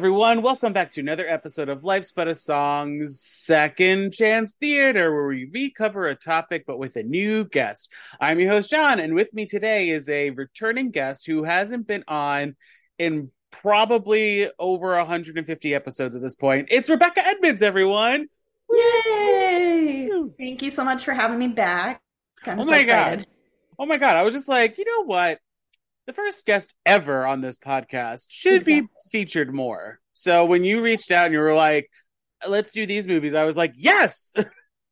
[0.00, 0.42] Everyone.
[0.42, 5.48] Welcome back to another episode of Life's But a Song's Second Chance Theater, where we
[5.50, 7.90] recover a topic but with a new guest.
[8.20, 12.04] I'm your host, Jon, and with me today is a returning guest who hasn't been
[12.08, 12.56] on
[12.98, 16.68] in probably over 150 episodes at this point.
[16.70, 18.26] It's Rebecca Edmunds, everyone.
[18.70, 20.10] Yay!
[20.38, 22.02] Thank you so much for having me back.
[22.44, 23.18] I'm Oh so my excited.
[23.20, 23.26] God.
[23.78, 24.14] Oh my God.
[24.16, 25.38] I was just like, you know what?
[26.06, 30.00] The first guest ever on this podcast should be featured more.
[30.12, 31.90] So when you reached out and you were like,
[32.46, 34.32] let's do these movies, I was like, yes,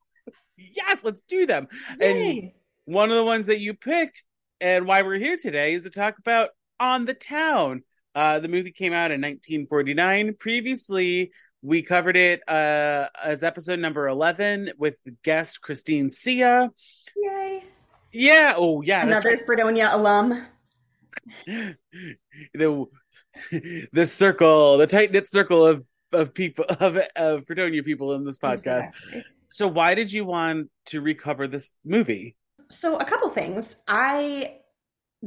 [0.57, 1.69] yes, let's do them.
[2.01, 2.51] And
[2.85, 4.23] one of the ones that you picked
[4.61, 7.83] and why we're here today is to talk about On the Town.
[8.15, 10.35] Uh, the movie came out in 1949.
[10.39, 16.71] Previously, we covered it uh, as episode number 11 with guest Christine Sia.
[17.17, 17.65] Yay!
[18.13, 18.55] Yeah.
[18.57, 19.03] Oh, yeah.
[19.05, 20.47] Another Fredonia alum.
[21.47, 22.87] the
[23.93, 28.39] the circle, the tight knit circle of of people of of Fredonia people in this
[28.39, 28.89] podcast.
[28.89, 29.25] Exactly.
[29.49, 32.37] So, why did you want to recover this movie?
[32.71, 33.77] So, a couple things.
[33.87, 34.57] I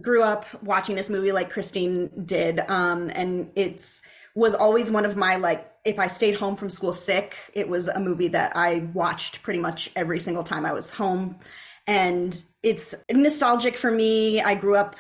[0.02, 4.02] grew up watching this movie like Christine did, um, and it's
[4.36, 5.72] was always one of my like.
[5.86, 9.60] If I stayed home from school sick, it was a movie that I watched pretty
[9.60, 11.40] much every single time I was home,
[11.86, 14.42] and it's nostalgic for me.
[14.42, 14.98] I grew up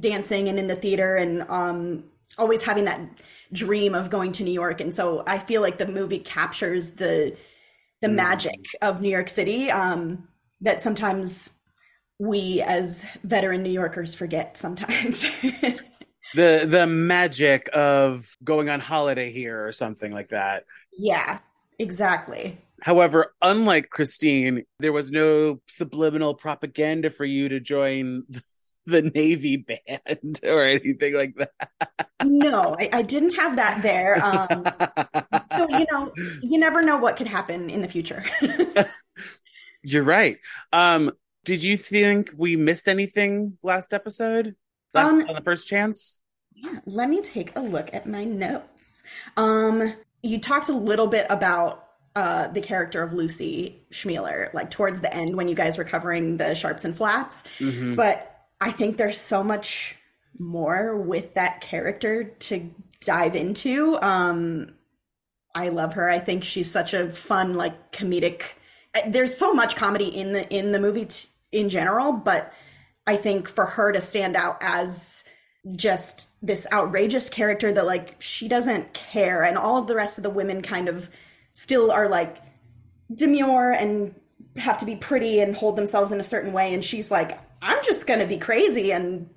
[0.00, 2.04] dancing and in the theater, and um,
[2.38, 3.00] always having that
[3.52, 7.36] dream of going to New York, and so I feel like the movie captures the
[8.00, 10.28] the magic of New York City um,
[10.60, 11.50] that sometimes
[12.18, 15.24] we as veteran New Yorkers forget sometimes.
[16.34, 20.64] The the magic of going on holiday here or something like that.
[20.98, 21.38] yeah,
[21.78, 22.58] exactly.
[22.80, 28.24] However, unlike Christine, there was no subliminal propaganda for you to join
[28.86, 32.08] the Navy band or anything like that.
[32.22, 34.22] No, I, I didn't have that there.
[34.24, 34.64] Um,
[35.56, 36.12] so, you know,
[36.42, 38.24] you never know what could happen in the future.
[39.82, 40.38] You're right.
[40.72, 41.12] Um,
[41.44, 44.54] did you think we missed anything last episode?
[44.94, 46.20] Last Um, on the first chance?
[46.54, 49.02] Yeah, let me take a look at my notes.
[49.36, 49.92] Um,
[50.22, 51.84] you talked a little bit about
[52.16, 56.36] uh, the character of Lucy Shmeeler, like towards the end when you guys were covering
[56.36, 57.42] the sharps and flats.
[57.58, 57.96] Mhm.
[57.96, 59.96] But I think there's so much
[60.38, 62.70] more with that character to
[63.00, 63.96] dive into.
[64.00, 64.74] Um,
[65.54, 66.08] I love her.
[66.08, 68.42] I think she's such a fun, like comedic.
[69.06, 72.52] There's so much comedy in the in the movie t- in general, but
[73.06, 75.24] I think for her to stand out as
[75.76, 80.24] just this outrageous character that like she doesn't care and all of the rest of
[80.24, 81.08] the women kind of
[81.52, 82.36] still are like
[83.14, 84.14] demure and
[84.56, 87.82] have to be pretty and hold themselves in a certain way and she's like I'm
[87.82, 89.30] just going to be crazy and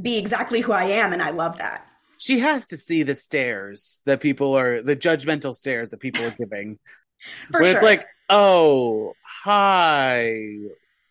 [0.00, 1.86] be exactly who I am and I love that.
[2.18, 6.30] She has to see the stares that people are, the judgmental stares that people are
[6.30, 6.78] giving.
[7.50, 7.76] For Where sure.
[7.76, 10.38] it's like, oh, hi,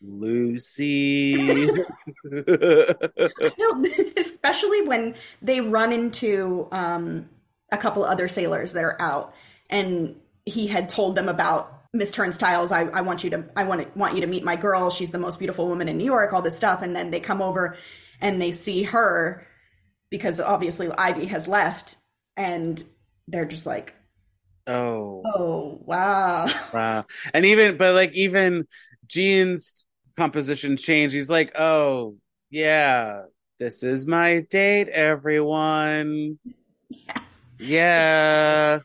[0.01, 1.69] Lucy.
[2.25, 3.85] No,
[4.17, 7.29] especially when they run into um,
[7.71, 9.33] a couple other sailors that are out,
[9.69, 10.15] and
[10.45, 12.71] he had told them about Miss Turnstiles.
[12.71, 14.89] I, I want you to, I want to, want you to meet my girl.
[14.89, 16.33] She's the most beautiful woman in New York.
[16.33, 17.75] All this stuff, and then they come over
[18.19, 19.47] and they see her
[20.09, 21.97] because obviously Ivy has left,
[22.35, 22.83] and
[23.27, 23.93] they're just like,
[24.67, 27.05] oh, oh wow, wow.
[27.33, 28.67] And even, but like, even
[29.07, 29.85] Gene's
[30.17, 31.13] composition changed.
[31.13, 32.15] He's like, oh,
[32.49, 33.23] yeah,
[33.59, 36.39] this is my date, everyone.
[37.59, 38.79] Yeah.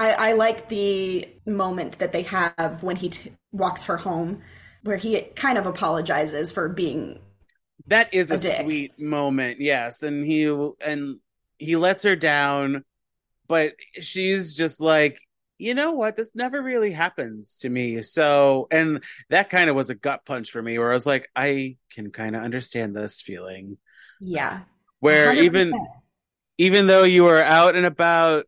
[0.00, 4.42] I, I like the moment that they have when he t- walks her home,
[4.82, 7.20] where he kind of apologizes for being
[7.86, 10.02] That is a, A sweet moment, yes.
[10.02, 10.44] And he
[10.84, 11.18] and
[11.58, 12.84] he lets her down,
[13.48, 15.20] but she's just like,
[15.58, 16.16] you know what?
[16.16, 18.02] This never really happens to me.
[18.02, 21.28] So, and that kind of was a gut punch for me, where I was like,
[21.36, 23.78] I can kind of understand this feeling.
[24.20, 24.60] yeah.
[25.00, 25.42] Where 100%.
[25.44, 25.72] even
[26.58, 28.46] even though you were out and about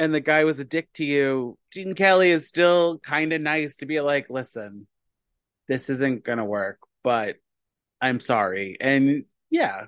[0.00, 3.76] and the guy was a dick to you, Gene Kelly is still kind of nice
[3.76, 4.86] to be like, listen,
[5.68, 7.36] this isn't gonna work, but
[8.00, 8.78] I'm sorry.
[8.80, 9.84] And yeah,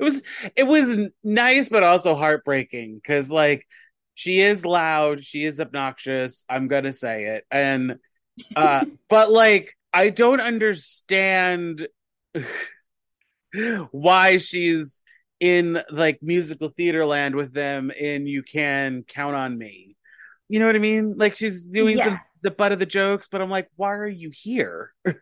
[0.00, 0.22] it was
[0.56, 3.64] it was nice, but also heartbreaking because like
[4.14, 6.44] she is loud, she is obnoxious.
[6.50, 7.98] I'm gonna say it, and
[8.56, 11.86] uh, but like I don't understand
[13.92, 15.02] why she's
[15.42, 19.96] in like musical theater land with them in You Can Count on Me.
[20.48, 21.16] You know what I mean?
[21.18, 22.04] Like she's doing Yeah.
[22.04, 24.92] some the butt of the jokes, but I'm like, why are you here?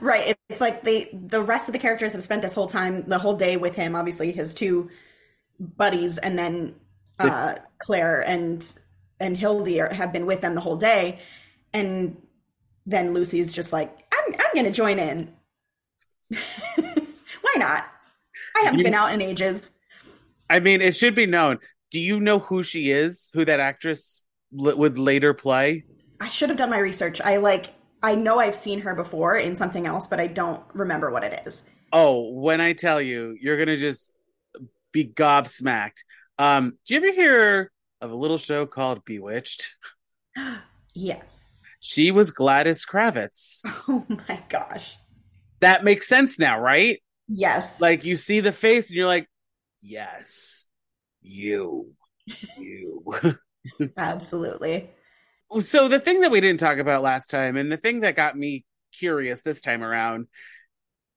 [0.00, 0.36] Right.
[0.48, 3.34] It's like they the rest of the characters have spent this whole time, the whole
[3.34, 4.90] day with him, obviously his two
[5.58, 6.74] buddies and then
[7.18, 8.66] uh Claire and
[9.18, 11.20] and Hildy are, have been with them the whole day.
[11.72, 12.20] And
[12.84, 15.32] then Lucy's just like, I'm I'm gonna join in.
[16.30, 17.84] Why not?
[18.56, 19.72] I haven't You- been out in ages.
[20.50, 21.58] I mean, it should be known.
[21.90, 23.30] Do you know who she is?
[23.34, 24.24] Who that actress
[24.58, 25.84] l- would later play?
[26.20, 27.20] I should have done my research.
[27.20, 31.10] I like I know I've seen her before in something else, but I don't remember
[31.10, 31.64] what it is.
[31.92, 34.12] Oh, when I tell you, you're gonna just
[34.92, 36.04] be gobsmacked.
[36.38, 39.70] Um, do you ever hear of a little show called Bewitched?
[40.94, 41.64] Yes.
[41.80, 43.60] She was Gladys Kravitz.
[43.88, 44.96] Oh my gosh.
[45.60, 47.02] That makes sense now, right?
[47.28, 47.80] Yes.
[47.80, 49.28] Like you see the face and you're like,
[49.82, 50.66] yes,
[51.22, 51.92] you,
[52.58, 53.04] you.
[53.96, 54.90] Absolutely.
[55.60, 58.36] so the thing that we didn't talk about last time, and the thing that got
[58.36, 60.26] me curious this time around,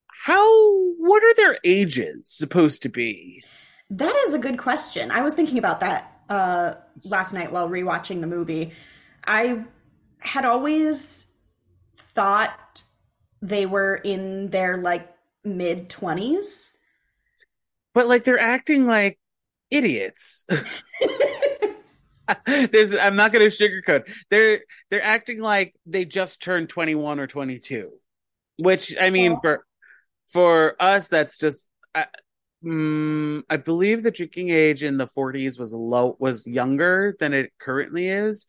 [0.07, 3.43] how what are their ages supposed to be?
[3.91, 5.11] That is a good question.
[5.11, 8.73] I was thinking about that uh, last night while rewatching the movie.
[9.25, 9.63] I
[10.19, 11.27] had always
[11.97, 12.83] thought
[13.41, 15.09] they were in their like
[15.43, 16.71] mid 20s.
[17.93, 19.19] But like they're acting like
[19.71, 20.45] idiots.
[22.45, 24.07] There's I'm not going to sugarcoat.
[24.29, 24.59] They're
[24.91, 27.89] they're acting like they just turned 21 or 22.
[28.57, 29.65] Which I mean Well- for
[30.31, 32.05] for us that's just I,
[32.63, 37.51] mm, I believe the drinking age in the 40s was low was younger than it
[37.59, 38.45] currently is.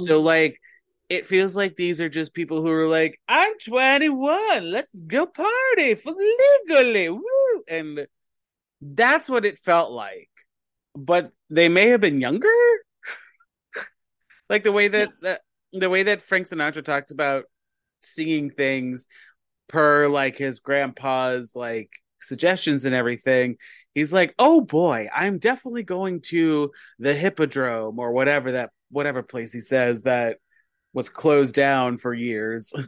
[0.00, 0.60] So like
[1.12, 5.94] it feels like these are just people who are like, I'm 21, let's go party
[5.94, 6.14] for
[6.66, 7.10] legally.
[7.10, 7.22] Woo!
[7.68, 8.06] And
[8.80, 10.30] that's what it felt like.
[10.96, 12.48] But they may have been younger.
[14.48, 15.42] like the way that, that
[15.74, 17.44] the way that Frank Sinatra talks about
[18.00, 19.06] seeing things
[19.68, 21.90] per like his grandpa's like
[22.22, 23.56] suggestions and everything.
[23.94, 29.52] He's like, "Oh boy, I'm definitely going to the Hippodrome or whatever that whatever place
[29.52, 30.38] he says that
[30.92, 32.72] was closed down for years."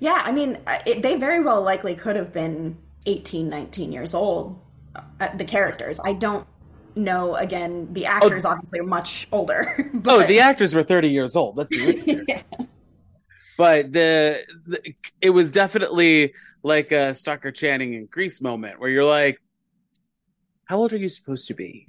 [0.00, 4.14] Yeah, I mean, uh, it, they very well likely could have been 18, 19 years
[4.14, 4.60] old,
[4.94, 5.98] uh, the characters.
[6.04, 6.46] I don't
[6.94, 9.74] know, again, the actors obviously are much older.
[9.94, 11.56] oh, but- the actors were 30 years old.
[11.56, 12.24] Let's be real.
[12.28, 12.42] Yeah.
[13.56, 16.32] but the, the it was definitely
[16.62, 19.40] like a Stockard Channing in Grease moment where you're like,
[20.64, 21.86] how old are you supposed to be?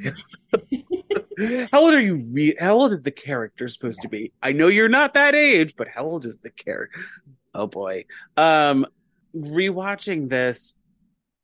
[1.71, 2.15] how old are you?
[2.31, 4.33] Re- how old is the character supposed to be?
[4.41, 6.99] I know you're not that age, but how old is the character?
[7.53, 8.05] Oh boy.
[8.37, 8.85] Um,
[9.35, 10.75] rewatching this,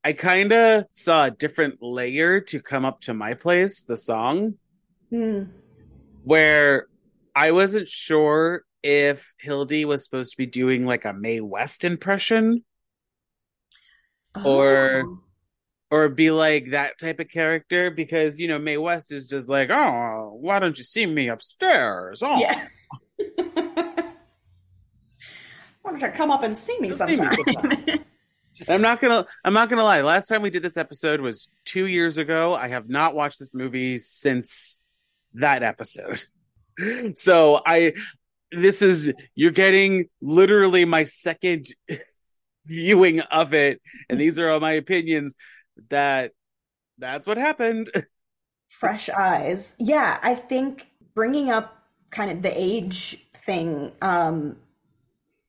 [0.03, 4.55] I kind of saw a different layer to come up to my place, the song
[5.09, 5.43] Hmm.
[6.23, 6.87] where
[7.35, 12.63] I wasn't sure if Hildy was supposed to be doing like a Mae West impression
[14.35, 14.51] Oh.
[14.59, 15.19] or
[16.15, 20.37] be like that type of character because you know Mae West is just like, oh,
[20.39, 22.21] why don't you see me upstairs?
[22.23, 22.67] Oh, Yeah.
[25.81, 27.45] Why don't you come up and see me See me sometime?
[27.45, 27.99] sometime.
[28.61, 30.01] And I'm not gonna I'm not gonna lie.
[30.01, 32.55] Last time we did this episode was two years ago.
[32.55, 34.79] I have not watched this movie since
[35.35, 36.23] that episode.
[37.15, 37.93] So I
[38.51, 41.67] this is you're getting literally my second
[42.65, 45.35] viewing of it, and these are all my opinions
[45.89, 46.31] that
[46.97, 47.89] that's what happened.
[48.67, 49.75] Fresh eyes.
[49.79, 51.77] Yeah, I think bringing up
[52.11, 54.57] kind of the age thing, um,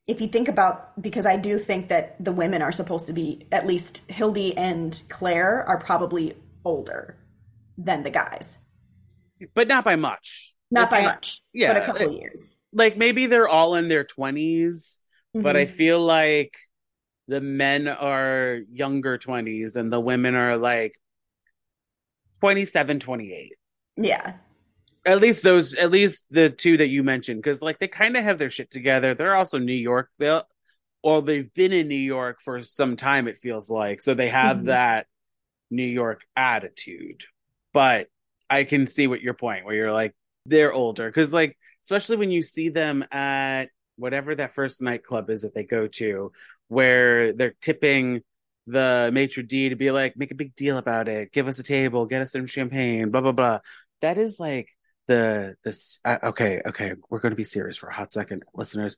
[0.06, 3.46] if you think about, because I do think that the women are supposed to be,
[3.50, 7.16] at least Hildy and Claire are probably older
[7.76, 8.58] than the guys.
[9.54, 10.54] But not by much.
[10.70, 12.56] Not It's by much, yeah, but a couple it- of years.
[12.72, 14.98] Like maybe they're all in their twenties,
[15.34, 15.70] but I Mhm.
[15.70, 16.56] feel like
[17.28, 20.94] the men are younger 20s and the women are like
[22.40, 23.52] 27 28
[23.98, 24.34] yeah,
[25.06, 28.22] at least those at least the two that you mentioned because like they kind of
[28.24, 29.14] have their shit together.
[29.14, 30.40] They're also new york they
[31.02, 34.58] or they've been in new york for some time it feels like so they have
[34.58, 34.64] Mhm.
[34.66, 35.06] that
[35.70, 37.24] new york attitude.
[37.72, 38.08] But
[38.50, 40.14] i can see what your point where you're like
[40.44, 45.42] they're older because like especially when you see them at whatever that first nightclub is
[45.42, 46.30] that they go to
[46.68, 48.22] where they're tipping
[48.66, 51.32] the maitre d to be like make a big deal about it.
[51.32, 52.06] Give us a table.
[52.06, 53.10] Get us some champagne.
[53.10, 53.58] Blah blah blah.
[54.00, 54.70] That is like
[55.06, 56.94] the this uh, okay okay.
[57.08, 58.96] We're going to be serious for a hot second listeners.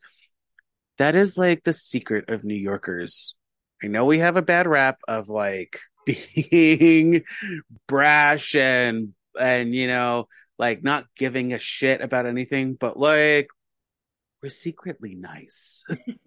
[0.96, 3.36] That is like the secret of New Yorkers.
[3.82, 5.80] I know we have a bad rap of like
[6.50, 7.24] being
[7.86, 13.48] brash and and you know like not giving a shit about anything, but like
[14.42, 15.84] we're secretly nice.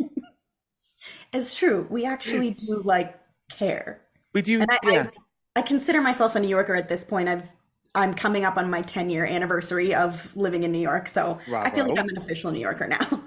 [1.34, 1.88] It's true.
[1.90, 3.18] We actually do like
[3.50, 4.02] care.
[4.34, 5.08] We do, And I, yeah.
[5.56, 7.30] I, I consider myself a New Yorker at this point.
[7.30, 7.52] I've
[7.94, 11.70] I'm coming up on my 10 year anniversary of living in New York, so I
[11.72, 13.24] feel like I'm an official New Yorker now.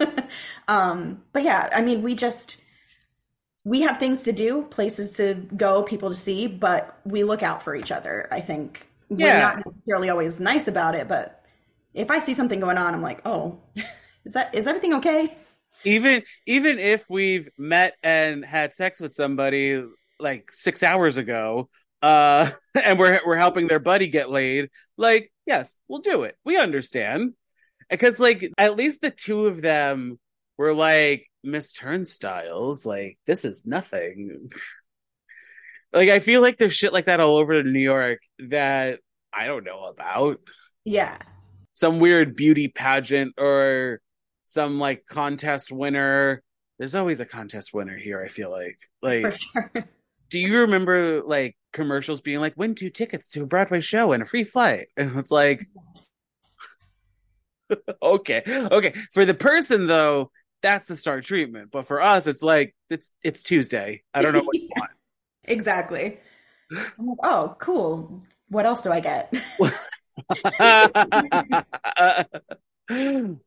[0.69, 2.57] um, but yeah, I mean, we just
[3.65, 7.63] we have things to do, places to go, people to see, but we look out
[7.63, 8.27] for each other.
[8.31, 11.45] I think we're not necessarily always nice about it, but
[11.93, 13.59] if I see something going on, I'm like, oh,
[14.25, 15.37] is that is everything okay?
[15.85, 19.83] Even even if we've met and had sex with somebody
[20.21, 21.69] like six hours ago
[22.03, 22.51] uh
[22.83, 26.37] and we're we're helping their buddy get laid like yes we'll do it.
[26.45, 27.35] We understand.
[27.91, 30.19] Because like at least the two of them
[30.57, 34.51] were like miss turnstiles like this is nothing.
[35.93, 38.99] Like i feel like there's shit like that all over new york that
[39.33, 40.41] i don't know about.
[40.85, 41.19] Yeah.
[41.75, 44.01] some weird beauty pageant or
[44.45, 46.43] some like contest winner.
[46.79, 48.79] There's always a contest winner here, I feel like.
[49.03, 49.73] Like, sure.
[50.29, 54.23] do you remember like commercials being like, win two tickets to a Broadway show and
[54.23, 54.89] a free flight?
[54.97, 55.67] And it's like,
[58.03, 58.95] okay, okay.
[59.13, 60.31] For the person though,
[60.63, 61.71] that's the star treatment.
[61.73, 64.03] But for us, it's like it's it's Tuesday.
[64.13, 64.91] I don't know what you want.
[65.47, 66.19] Exactly.
[66.73, 68.23] I'm like, oh, cool.
[68.49, 69.31] What else do I get?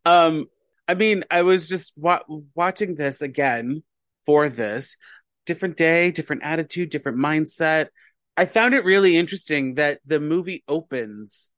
[0.06, 0.48] um
[0.88, 2.24] i mean i was just wa-
[2.56, 3.84] watching this again
[4.26, 4.96] for this
[5.46, 7.88] different day different attitude different mindset
[8.36, 11.50] i found it really interesting that the movie opens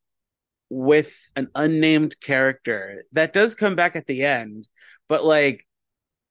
[0.69, 4.67] with an unnamed character that does come back at the end
[5.07, 5.65] but like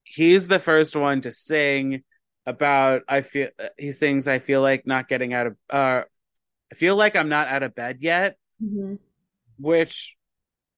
[0.05, 2.05] he's the first one to sing
[2.47, 6.03] about i feel he sings i feel like not getting out of uh
[6.71, 8.99] i feel like i'm not out of bed yet Mhm.
[9.59, 10.17] which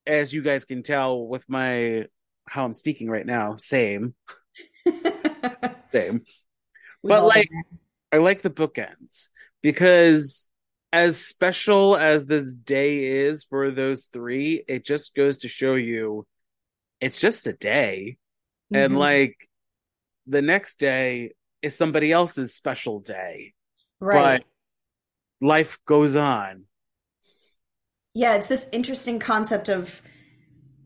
[0.07, 2.07] as you guys can tell with my
[2.49, 4.15] how I'm speaking right now, same,
[5.89, 6.23] same.
[7.03, 7.49] But like
[8.13, 9.29] I like the bookends
[9.63, 10.49] because
[10.93, 16.27] as special as this day is for those three, it just goes to show you
[17.01, 18.19] it's just a day.
[18.71, 18.85] there.
[18.85, 19.49] And like
[20.27, 23.55] the next day is somebody else's special day.
[24.01, 24.45] right.
[25.41, 26.65] But life goes on.
[28.15, 30.03] Yeah, it's this interesting concept of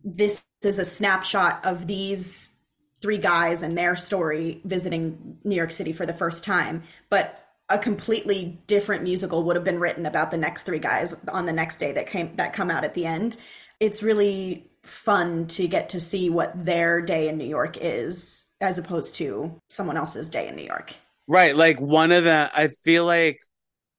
[0.04, 2.57] this is a snapshot of these
[3.00, 7.78] three guys and their story visiting New York City for the first time, but a
[7.78, 11.78] completely different musical would have been written about the next three guys on the next
[11.78, 13.37] day that came that come out at the end.
[13.81, 18.78] It's really fun to get to see what their day in New York is as
[18.78, 20.93] opposed to someone else's day in New York.
[21.26, 21.57] Right.
[21.57, 23.40] Like one of them, I feel like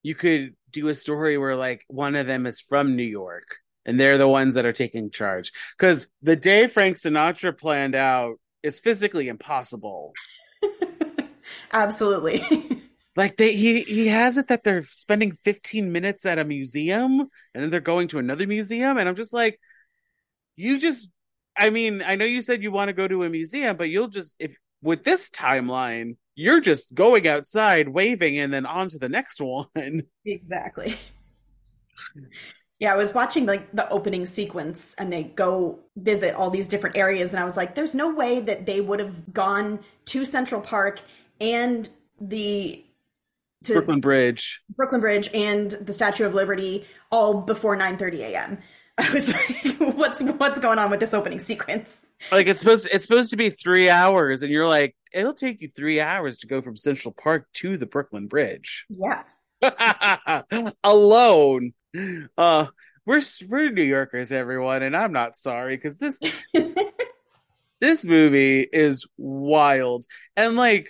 [0.04, 4.00] you could do a story where like one of them is from New York and
[4.00, 5.52] they're the ones that are taking charge.
[5.78, 10.14] Because the day Frank Sinatra planned out is physically impossible.
[11.74, 12.44] Absolutely.
[13.18, 17.64] Like they he he has it that they're spending 15 minutes at a museum and
[17.64, 19.58] then they're going to another museum and I'm just like
[20.58, 21.10] you just
[21.56, 24.10] I mean, I know you said you want to go to a museum, but you'll
[24.10, 29.10] just if with this timeline, you're just going outside waving and then on to the
[29.10, 29.68] next one.
[30.26, 30.98] Exactly.
[32.80, 36.98] Yeah, I was watching like the opening sequence and they go visit all these different
[36.98, 40.60] areas and I was like there's no way that they would have gone to Central
[40.62, 41.02] Park
[41.40, 41.90] and
[42.20, 42.84] the
[43.64, 44.62] to Brooklyn Bridge.
[44.76, 48.58] Brooklyn Bridge and the Statue of Liberty all before 9:30 a.m.
[48.98, 52.06] I was like what's what's going on with this opening sequence?
[52.32, 55.70] Like it's supposed it's supposed to be 3 hours and you're like it'll take you
[55.70, 58.86] 3 hours to go from Central Park to the Brooklyn Bridge.
[58.90, 59.24] Yeah.
[60.84, 61.74] Alone.
[62.38, 62.68] Uh
[63.06, 66.20] we're we're New Yorkers everyone and I'm not sorry cuz this
[67.80, 70.06] this movie is wild
[70.36, 70.90] and like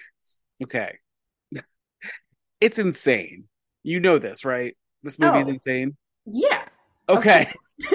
[0.63, 0.97] okay
[2.61, 3.43] it's insane
[3.83, 5.49] you know this right this movie's Oh.
[5.49, 6.65] insane Yeah.
[7.07, 7.53] okay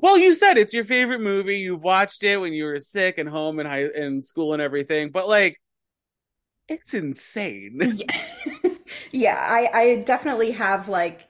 [0.00, 1.58] well you said it's your favorite movie.
[1.58, 5.10] You've watched it when you were sick and home and high and school and everything
[5.10, 5.60] but like
[6.68, 7.80] it's insane.
[8.06, 8.70] Yeah,
[9.12, 11.28] yeah I, I definitely have like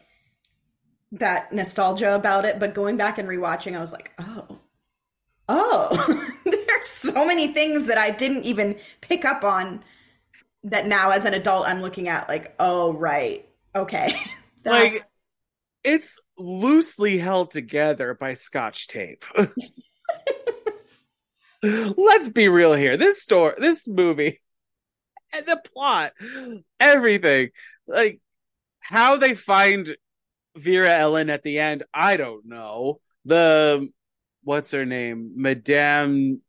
[1.13, 4.59] that nostalgia about it, but going back and rewatching, I was like, oh,
[5.49, 9.83] oh, there's so many things that I didn't even pick up on
[10.65, 14.15] that now as an adult I'm looking at, like, oh, right, okay.
[14.65, 15.03] like
[15.83, 19.25] it's loosely held together by scotch tape
[21.63, 22.97] let's be real here.
[22.97, 24.41] This story, this movie,
[25.33, 26.13] and the plot,
[26.79, 27.51] everything,
[27.87, 28.21] like
[28.81, 29.97] how they find
[30.57, 33.01] Vera Ellen at the end, I don't know.
[33.25, 33.89] The
[34.45, 36.41] what's her name, Madame,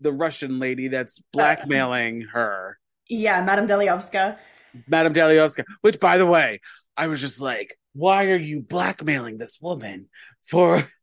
[0.00, 2.78] the Russian lady that's uh, blackmailing her.
[3.08, 4.38] Yeah, Madame Dilyovska.
[4.86, 5.64] Madame Dilyovska.
[5.82, 6.60] Which, by the way,
[6.96, 10.08] I was just like, why are you blackmailing this woman
[10.48, 10.88] for?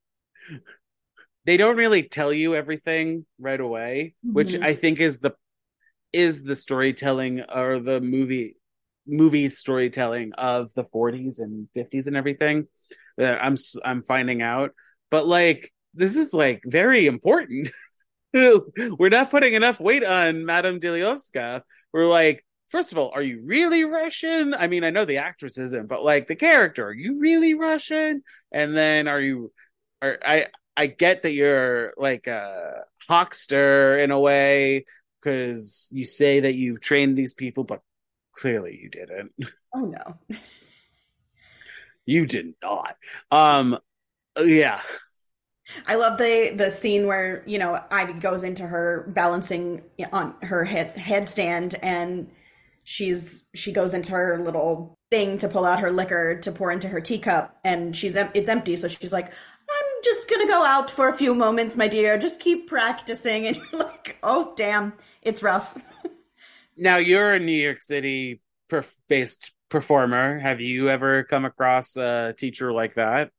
[1.45, 4.63] They don't really tell you everything right away, which Mhm.
[4.63, 5.35] I think is the
[6.13, 8.57] is the storytelling or the movie
[9.07, 12.67] movie storytelling of the 40s and 50s and everything
[13.17, 14.71] that I'm I'm finding out.
[15.11, 17.69] But like this is like very important.
[18.33, 21.63] We're not putting enough weight on Madame Dilyovska.
[21.93, 24.53] We're like, first of all, are you really Russian?
[24.53, 28.23] I mean, I know the actress isn't, but like the character, are you really Russian?
[28.51, 29.51] And then are you
[30.01, 30.47] are I
[30.77, 34.85] I get that you're like a hawkster in a way
[35.21, 37.81] because you say that you've trained these people, but
[38.33, 39.33] clearly you didn't.
[39.71, 40.37] Oh no.
[42.07, 42.95] You did not.
[43.29, 43.77] Um
[44.35, 44.81] yeah.
[45.85, 50.63] I love the the scene where you know Ivy goes into her balancing on her
[50.65, 52.31] head headstand and
[52.89, 56.87] she's she goes into her little thing to pull out her liquor to pour into
[56.87, 61.07] her teacup and she's it's empty so she's like I'm just gonna go out for
[61.07, 65.77] a few moments my dear just keep practicing and you're like oh damn it's rough
[66.81, 70.39] Now you're a New York City perf- based performer.
[70.39, 73.31] Have you ever come across a teacher like that?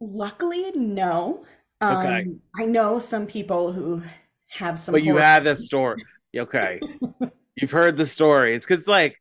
[0.00, 1.44] luckily no
[1.80, 2.26] um, Okay.
[2.56, 4.02] I know some people who
[4.48, 6.02] have some but you have this story.
[6.36, 6.80] Okay.
[7.60, 9.20] You've heard the stories cuz like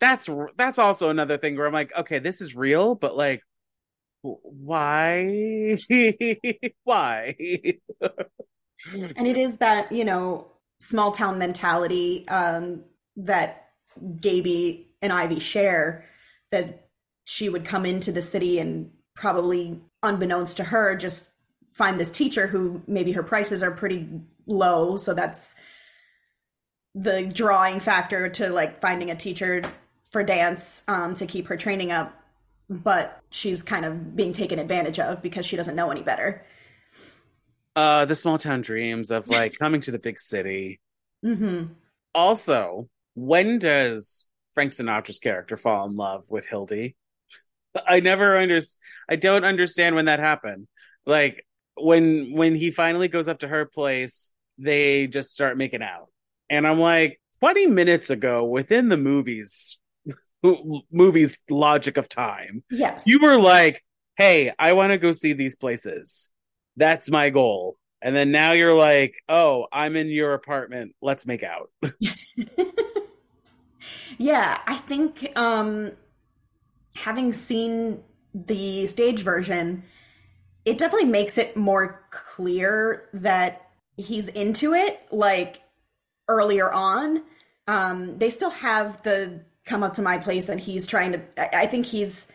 [0.00, 3.42] that's that's also another thing where I'm like, okay, this is real, but like
[4.22, 5.78] why?
[6.84, 7.34] why?
[8.92, 10.46] and it is that you know
[10.80, 12.84] small town mentality um,
[13.16, 13.70] that
[14.20, 16.04] Gaby and Ivy share
[16.50, 16.88] that
[17.24, 21.28] she would come into the city and probably unbeknownst to her just
[21.72, 24.08] find this teacher who maybe her prices are pretty
[24.46, 25.54] low so that's
[27.02, 29.62] the drawing factor to like finding a teacher
[30.10, 32.14] for dance um, to keep her training up
[32.70, 36.44] but she's kind of being taken advantage of because she doesn't know any better
[37.76, 40.80] uh the small town dreams of like coming to the big city.
[41.22, 41.76] hmm
[42.14, 46.96] Also, when does Frank Sinatra's character fall in love with Hildy?
[47.86, 48.60] I never under
[49.08, 50.68] I don't understand when that happened.
[51.06, 56.08] Like when when he finally goes up to her place, they just start making out.
[56.50, 59.80] And I'm like 20 minutes ago within the movies
[60.92, 62.62] movies logic of time.
[62.70, 63.84] yes You were like,
[64.16, 66.30] "Hey, I want to go see these places.
[66.76, 70.94] That's my goal." And then now you're like, "Oh, I'm in your apartment.
[71.02, 71.70] Let's make out."
[74.18, 75.92] Yeah, I think um
[76.96, 78.02] having seen
[78.34, 79.84] the stage version,
[80.64, 85.62] it definitely makes it more clear that he's into it like
[86.28, 87.22] earlier on.
[87.66, 91.62] Um they still have the come up to my place and he's trying to I,
[91.64, 92.26] I think he's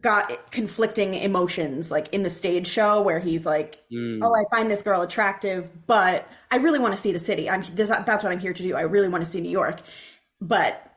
[0.00, 4.18] got conflicting emotions like in the stage show where he's like Mm.
[4.20, 7.62] oh i find this girl attractive but i really want to see the city i'm
[7.76, 9.80] this, that's what i'm here to do i really want to see new york
[10.40, 10.90] but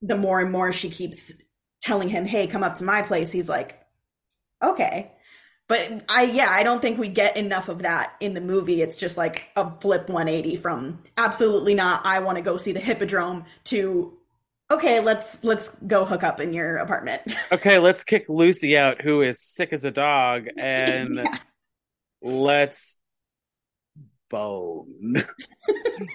[0.00, 1.34] the more and more she keeps
[1.82, 3.78] telling him hey come up to my place he's like
[4.64, 5.12] okay
[5.68, 8.96] but i yeah i don't think we get enough of that in the movie it's
[8.96, 13.44] just like a flip 180 from absolutely not i want to go see the hippodrome
[13.64, 14.12] to
[14.70, 19.22] okay let's let's go hook up in your apartment okay, let's kick Lucy out, who
[19.22, 21.38] is sick as a dog, and Yeah.
[22.22, 22.98] let's
[24.28, 25.22] bone.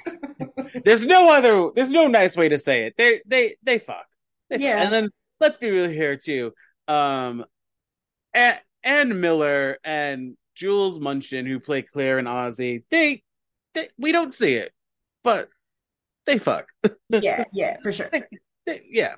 [0.83, 1.69] there's no other.
[1.73, 2.95] There's no nice way to say it.
[2.97, 4.05] They they they fuck.
[4.49, 4.63] They fuck.
[4.63, 4.83] Yeah.
[4.83, 5.09] And then
[5.39, 6.53] let's be real here too.
[6.89, 7.45] Um,
[8.33, 13.23] and, Ann Miller and Jules Munshin, who play Claire and Ozzy, they,
[13.73, 14.71] they we don't see it,
[15.23, 15.49] but
[16.25, 16.65] they fuck.
[17.09, 18.09] yeah yeah for sure
[18.65, 19.15] They- yeah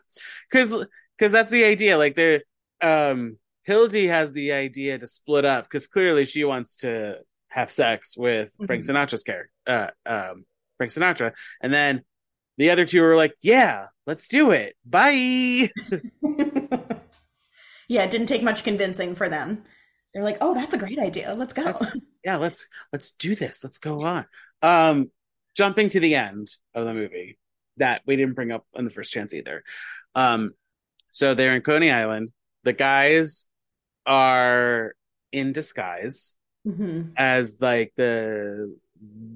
[0.50, 0.86] because
[1.18, 2.42] because that's the idea like they're
[2.82, 7.18] um hildy has the idea to split up because clearly she wants to
[7.50, 8.90] have sex with frank Mhm.
[8.92, 10.46] sinatra's character uh um
[10.78, 12.04] frank sinatra and then
[12.58, 15.70] the other two are like yeah let's do it bye
[17.88, 19.64] yeah, it didn't take much convincing for them.
[20.14, 21.34] They're like, "Oh, that's a great idea.
[21.34, 21.86] Let's go." Let's-
[22.24, 24.26] yeah let's let's do this let's go on
[24.62, 25.12] um
[25.58, 27.38] jumping to the end of the movie
[27.78, 29.62] that we didn't bring up on the first chance either
[30.16, 30.52] um
[31.12, 32.32] so they're in coney island
[32.64, 33.46] the guys
[34.06, 34.94] are
[35.34, 38.74] in disguise hmm as like the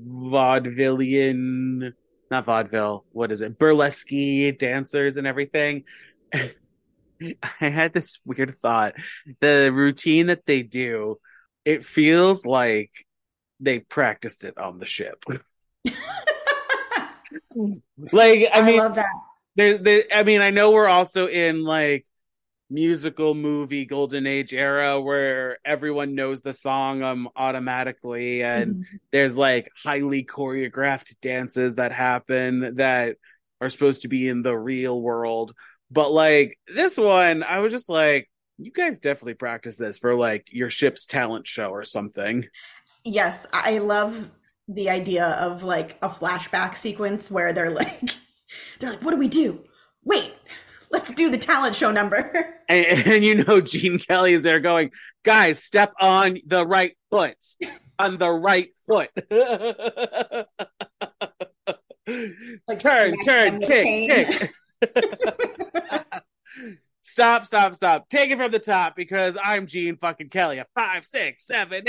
[0.07, 1.91] vaudevillian,
[2.31, 4.09] not vaudeville, what is it, burlesque
[4.57, 5.83] dancers and everything.
[7.61, 8.93] I had this weird thought.
[9.39, 11.19] The routine that they do,
[11.65, 12.91] it feels like
[13.59, 15.23] they practiced it on the ship.
[15.25, 15.41] like,
[18.13, 19.09] I, I, mean, love that.
[19.55, 22.05] there, there, I mean, I know we're also in like
[22.69, 28.99] musical movie golden age era where everyone knows the song um automatically and Mhm.
[29.11, 33.15] there's like highly choreographed dances that happen that
[33.61, 35.53] are supposed to be in the real world
[35.91, 40.47] but like this one i was just like you guys definitely practice this for like
[40.51, 42.45] your ship's talent show or something
[43.07, 44.29] Yes, I love
[44.67, 48.09] the idea of like a flashback sequence where they're like,
[48.79, 49.63] they're like, what do we do?
[50.03, 50.33] Wait,
[50.91, 52.19] let's do the talent show number.
[52.69, 54.91] and, and you know gene kelly is there going
[55.23, 57.37] guys step on the right foot
[57.97, 59.09] on the right foot
[62.67, 64.53] Like turn turn kick kick
[67.01, 68.09] stop stop stop.
[68.09, 71.83] Take it from the top because i'm gene fucking kelly a five six seven.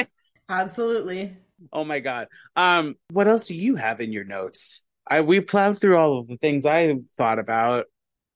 [0.48, 1.36] Absolutely.
[1.72, 2.28] oh my god.
[2.56, 4.84] Um what else do you have in your notes?
[5.06, 7.86] I we plowed through all of the things i thought about.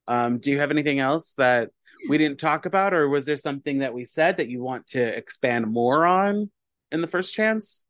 [0.06, 1.70] Um do you have anything else that
[2.08, 5.00] we didn't talk about or was there something that we said that you want to
[5.00, 6.50] expand more on
[6.90, 7.84] in the first chance?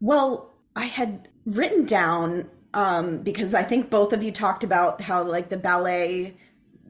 [0.00, 5.22] Well, I had written down um, because I think both of you talked about how
[5.22, 6.34] like the ballet,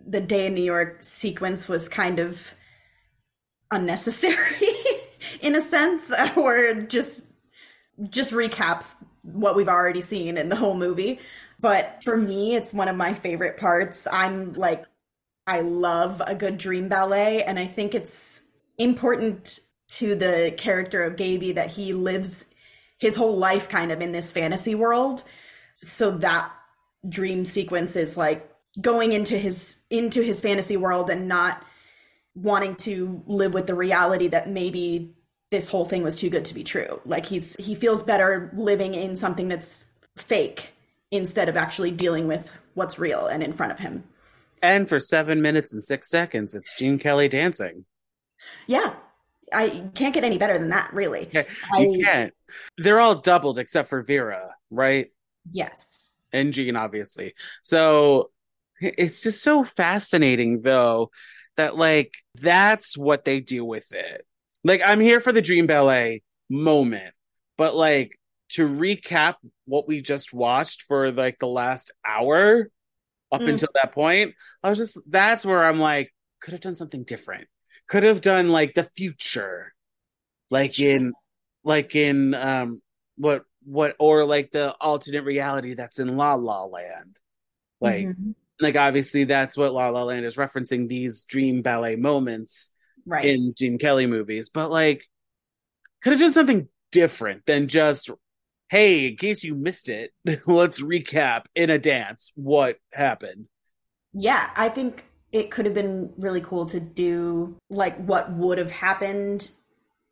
[0.07, 2.55] the day in New York sequence was kind of
[3.71, 4.68] unnecessary
[5.40, 7.23] in a sense, or just
[8.09, 11.21] just recaps what we've already seen in the whole movie.
[11.61, 14.09] But for me, it's one of my favorite parts.
[14.11, 14.85] I'm like,
[15.47, 18.42] I love a good dream ballet, and I think it's
[18.79, 22.47] important to the character of Gaby that he lives
[22.99, 25.23] his whole life kind of in this fantasy world.
[25.83, 26.53] So that
[27.09, 28.49] dream sequence is like
[28.81, 31.64] going into his into his fantasy world and not
[32.35, 35.14] wanting to live with the reality that maybe
[35.51, 37.01] this whole thing was too good to be true.
[37.05, 40.71] Like he's he feels better living in something that's fake
[41.11, 44.05] instead of actually dealing with what's real and in front of him.
[44.62, 47.85] and for seven minutes and six seconds it's gene kelly dancing
[48.66, 48.95] Yeah.
[49.53, 51.29] I can't get any better than that, really.
[51.33, 51.42] Yeah,
[51.73, 52.33] I, you can't
[52.79, 55.09] they're all doubled except for vera right
[55.50, 56.11] yes.
[56.33, 57.35] and Gene, obviously.
[57.62, 58.31] So
[58.81, 61.11] it's just so fascinating, though,
[61.57, 64.26] that like that's what they do with it.
[64.64, 67.14] Like, I'm here for the Dream Ballet moment,
[67.59, 68.18] but like
[68.50, 72.70] to recap what we just watched for like the last hour
[73.31, 73.48] up Mm.
[73.50, 77.48] until that point, I was just that's where I'm like, could have done something different.
[77.88, 79.72] Could have done like the future,
[80.50, 81.12] like in
[81.64, 82.81] like in um
[83.16, 87.18] what what or like the alternate reality that's in La La Land.
[87.81, 88.35] Like Mhm.
[88.61, 92.70] like obviously that's what La La Land is referencing these dream ballet moments
[93.07, 93.25] right.
[93.25, 95.07] in Gene Kelly movies, but like
[96.03, 98.11] could have done something different than just
[98.68, 100.12] hey, in case you missed it,
[100.46, 103.46] let's recap in a dance what happened.
[104.14, 108.70] Yeah, I think it could have been really cool to do like what would have
[108.70, 109.51] happened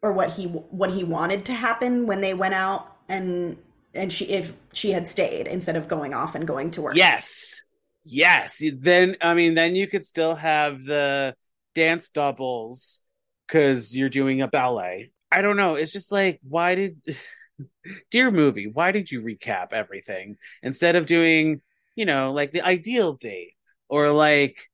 [0.02, 3.56] or what he what he wanted to happen when they went out and
[3.92, 6.96] and she if she had stayed instead of going off and going to work.
[6.96, 7.62] Yes.
[8.04, 8.62] Yes.
[8.78, 11.34] Then I mean then you could still have the
[11.74, 13.00] dance doubles
[13.48, 15.10] cuz you're doing a ballet.
[15.30, 15.74] I don't know.
[15.74, 16.96] It's just like why did
[18.10, 21.60] dear movie, why did you recap everything instead of doing,
[21.96, 23.54] you know, like the ideal date
[23.88, 24.70] or like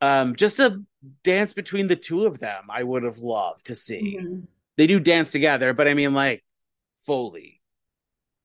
[0.00, 0.82] um just a
[1.22, 4.18] dance between the two of them I would have loved to see.
[4.18, 4.46] Mhm.
[4.76, 6.42] They do dance together, but I mean like
[7.06, 7.55] fully.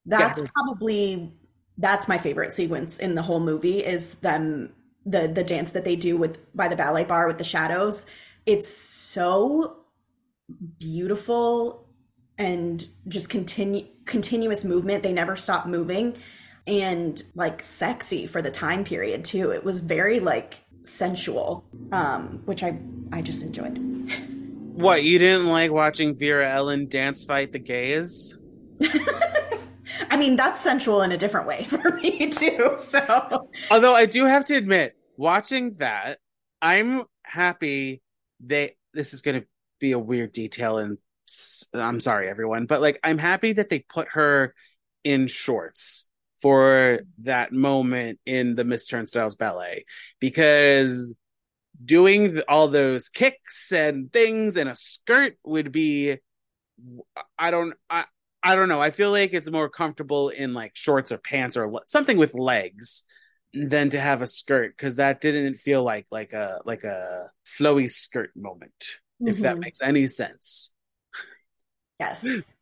[0.05, 0.47] That's Yeah.
[0.53, 1.33] probably
[1.77, 4.73] that's my favorite sequence in the whole movie is them
[5.05, 8.05] the the dance that they do with by the ballet bar with the shadows.
[8.45, 9.77] It's so
[10.79, 11.87] beautiful
[12.37, 15.03] and just continue continuous movement.
[15.03, 16.17] They never stop moving
[16.67, 19.51] and like sexy for the time period too.
[19.51, 22.77] It was very like sensual, um, which I
[23.11, 23.77] I just enjoyed.
[24.73, 28.37] What, you didn't like watching Vera Ellen dance fight the gays?
[30.09, 32.77] I mean, that's sensual in a different way for me too.
[32.79, 36.19] So Although I do have to admit, watching that,
[36.61, 38.01] I'm happy
[38.39, 39.47] they this is going to
[39.79, 40.97] be a weird detail and
[41.73, 44.53] I'm sorry everyone, but like I'm happy that they put her
[45.03, 46.05] in shorts
[46.41, 49.85] for that moment in the Miss Turnstiles ballet
[50.19, 51.13] because
[51.83, 56.17] doing all those kicks and things in a skirt would be
[57.37, 58.05] I don't I
[58.43, 58.82] I don't know.
[58.82, 62.34] I feel like it's more comfortable in like shorts or pants or le- something with
[62.34, 63.04] legs
[63.54, 67.27] than to have a skirt because that didn't feel like like a like a
[67.60, 68.73] flowy skirt moment.
[69.25, 69.60] If that Mhm.
[69.60, 70.71] makes any sense.
[71.99, 72.25] Yes.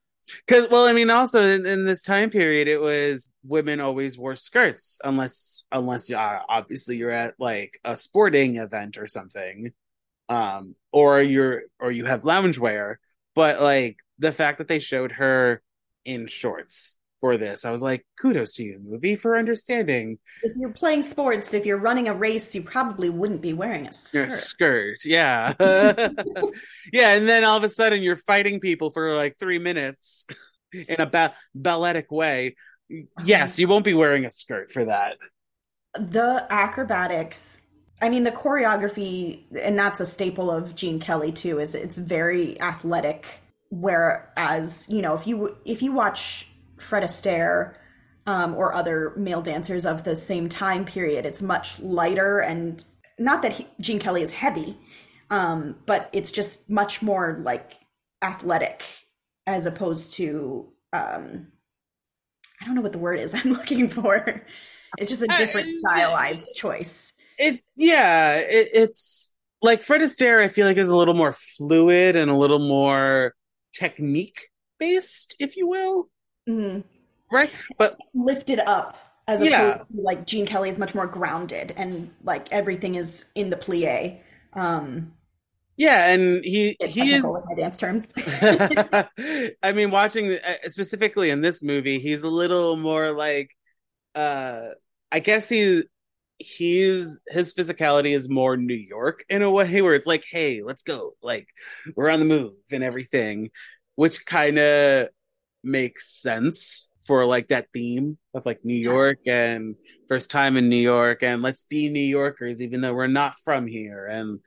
[0.46, 4.36] Because well, I mean, also in, in this time period, it was women always wore
[4.36, 9.72] skirts unless unless uh, obviously you're at like a sporting event or something,
[10.30, 12.98] um, or you're or you have loungewear.
[13.36, 15.64] But like the fact that they showed her
[16.06, 20.72] in shorts for this, I was like, kudos to you, movie, for understanding If you're
[20.72, 24.32] playing sports, if you're running a race, you probably wouldn't be wearing a skirt.
[24.32, 25.00] skirt.
[25.06, 25.54] Yeah,
[26.94, 30.26] yeah, and then all of a sudden you're fighting people for like three minutes
[30.74, 32.56] in a ba- balletic way.
[33.18, 35.18] Yes, you won't be wearing a skirt for that.
[35.96, 37.64] The acrobatics,
[38.02, 42.60] I mean, the choreography, and that's a staple of Gene Kelly too, is it's very
[42.62, 43.42] athletic.
[43.70, 47.76] Whereas, you know, if you if you watch Fred Astaire
[48.26, 52.84] um, or other male dancers of the same time period, it's much lighter and
[53.20, 54.78] not that he, Gene Kelly is heavy,
[55.30, 57.80] um, but it's just much more like
[58.22, 58.84] athletic
[59.46, 61.48] as opposed to um,
[62.62, 64.44] I don't know what the word is I'm looking for.
[64.98, 67.14] It's just a different Uh, stylized choice.
[67.38, 70.44] It yeah, it, it's like Fred Astaire.
[70.44, 73.34] I feel like is a little more fluid and a little more
[73.74, 76.10] technique based, if you will,
[76.48, 76.84] Mhm.
[77.32, 77.52] right?
[77.78, 79.72] But Lifted up as Yeah.
[79.72, 83.56] opposed to like Gene Kelly is much more grounded and like everything is in the
[83.56, 84.22] plie.
[84.54, 85.14] Um,
[85.78, 88.14] yeah, and he he is my dance terms.
[89.64, 93.52] I mean, watching uh, specifically in this movie, he's a little more like,
[94.16, 94.70] uh,
[95.12, 95.84] I guess he
[96.40, 100.84] he's his physicality is more New York in a way where it's like, hey, let's
[100.84, 101.48] go, like
[101.96, 103.52] we're on the move and everything,
[103.96, 105.10] which kind of
[105.64, 109.76] makes sense for like that theme of like New York and
[110.08, 113.68] first time in New York and let's be New Yorkers even though we're not from
[113.68, 114.08] here.
[114.08, 114.40] And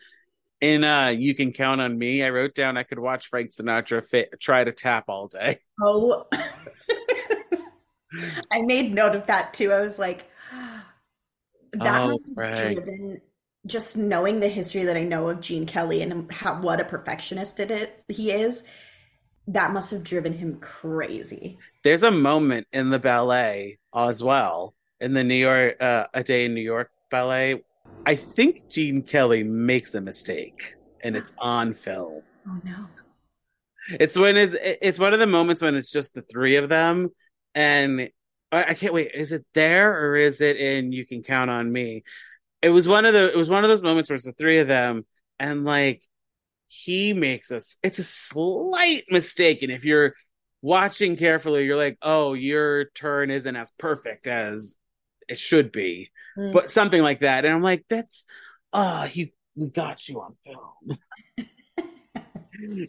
[0.60, 4.00] in uh you can count on me i wrote down i could watch frank sinatra
[4.04, 5.58] fit, try to tap all day.
[5.80, 6.26] Oh,
[8.52, 9.72] I made note of that too.
[9.72, 10.30] I was like,
[11.72, 12.74] that Oh, must have right.
[12.74, 13.20] driven
[13.66, 17.60] just knowing the history that I know of Gene Kelly and how what a perfectionist
[17.60, 18.64] it is, he is.
[19.48, 21.58] That must have driven him crazy.
[21.84, 26.44] there's a moment in the ballet as well in the new york uh, a day
[26.44, 27.62] in new york ballet
[28.06, 32.86] i think gene kelly makes a mistake and it's on film Oh no.
[34.00, 37.10] it's when it's it's one of the moments when it's just the three of them
[37.54, 38.10] and
[38.52, 41.70] I, I can't wait is it there or is it in you can count on
[41.72, 42.04] me
[42.60, 44.58] it was one of the it was one of those moments where it's the three
[44.58, 45.04] of them
[45.40, 46.02] and like
[46.68, 50.14] he makes us it's a slight mistake and if you're
[50.62, 54.76] watching carefully you're like oh your turn isn't as perfect as
[55.28, 56.54] it should be Mm.
[56.54, 58.24] but something like that and i'm like that's
[58.72, 60.98] oh he we got you on film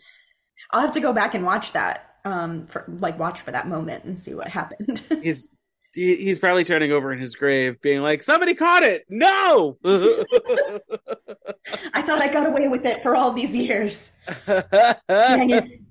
[0.71, 2.09] I'll have to go back and watch that.
[2.25, 5.01] Um, for like watch for that moment and see what happened.
[5.23, 5.47] he's
[5.93, 9.05] he, he's probably turning over in his grave being like somebody caught it!
[9.09, 9.77] No!
[11.93, 14.11] I thought I got away with it for all these years.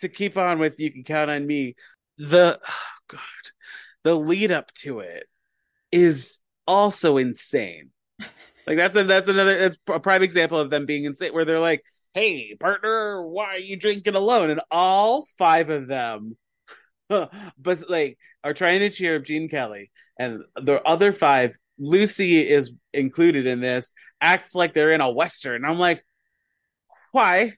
[0.00, 1.74] To keep on with you can count on me.
[2.18, 3.20] The oh god.
[4.04, 5.26] The lead up to it
[5.90, 7.90] is also insane.
[8.66, 11.58] Like that's a that's another that's a prime example of them being insane where they're
[11.58, 11.82] like
[12.14, 14.50] hey partner why are you drinking alone?
[14.50, 16.36] And all five of them
[17.08, 22.72] but like are trying to cheer up gene kelly and the other five lucy is
[22.92, 26.02] included in this acts like they're in a western i'm like
[27.12, 27.52] why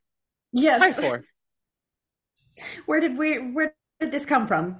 [0.52, 0.98] why Yes.
[0.98, 1.24] for
[2.86, 3.36] Where did we?
[3.36, 4.76] Where did this come from?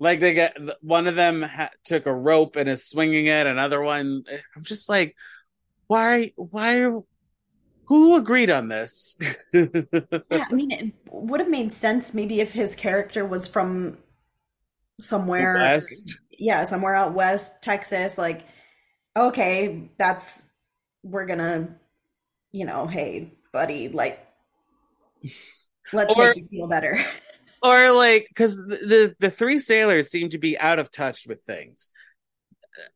[0.00, 3.80] like they get one of them ha- took a rope and is swinging it another
[3.80, 4.22] one
[4.56, 5.14] i'm just like
[5.86, 6.90] why why
[7.86, 9.16] who agreed on this
[9.54, 13.98] Yeah, I mean, it would have made sense maybe if his character was from
[15.00, 15.54] somewhere.
[15.54, 16.16] West.
[16.38, 18.18] Yeah, somewhere out west, Texas.
[18.18, 18.42] Like,
[19.16, 20.46] okay, that's
[21.02, 21.76] we're gonna,
[22.52, 24.26] you know, hey, buddy, like,
[25.92, 26.98] let's Or- make you feel better.
[27.62, 31.40] or like because the, the the three sailors seem to be out of touch with
[31.46, 31.88] things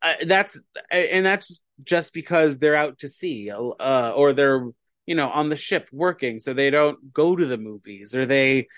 [0.03, 4.69] uh, that's and that's just because they're out to sea uh, or they're
[5.07, 8.69] you know on the ship working so they don't go to the movies or they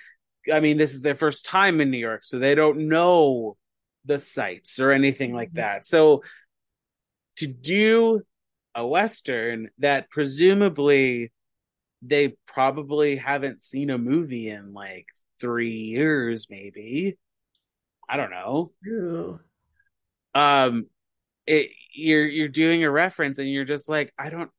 [0.52, 3.56] i mean this is their first time in new york so they don't know
[4.04, 6.22] the sights or anything like that so
[7.36, 8.22] to do
[8.74, 11.32] a western that presumably
[12.02, 15.06] they probably haven't seen a movie in like
[15.40, 17.18] three years, maybe.
[18.08, 19.40] I don't know.
[20.34, 20.86] Um,
[21.46, 24.50] it you're you're doing a reference, and you're just like, I don't,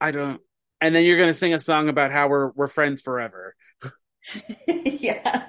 [0.00, 0.40] I don't,
[0.80, 3.54] and then you're gonna sing a song about how we're we're friends forever.
[4.66, 5.46] yeah.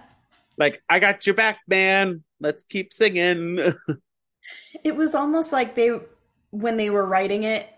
[0.57, 2.23] Like, I got your back, man.
[2.39, 3.59] Let's keep singing.
[4.83, 5.97] It was almost like they,
[6.49, 7.69] when they were writing it,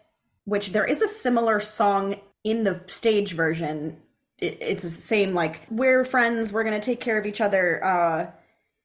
[0.46, 4.02] which there is a similar song in the stage version.
[4.40, 7.84] It, it's the same, like, we're friends, we're going to take care of each other.
[7.84, 8.32] Uh,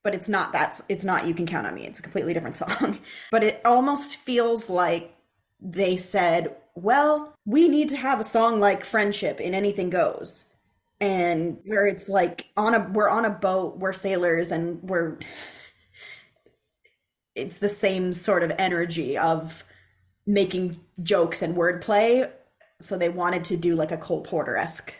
[0.03, 1.87] but it's not that, it's not You Can Count on Me.
[1.87, 2.99] It's a completely different song.
[3.31, 5.15] But it almost feels like
[5.59, 10.45] they said, well, we need to have a song like Friendship in Anything Goes.
[11.01, 15.17] And where it's like on a we're on a boat, we're sailors and we're
[17.35, 19.63] it's the same sort of energy of
[20.25, 22.29] making jokes and wordplay.
[22.79, 24.93] So they wanted to do like a Cole Porter esque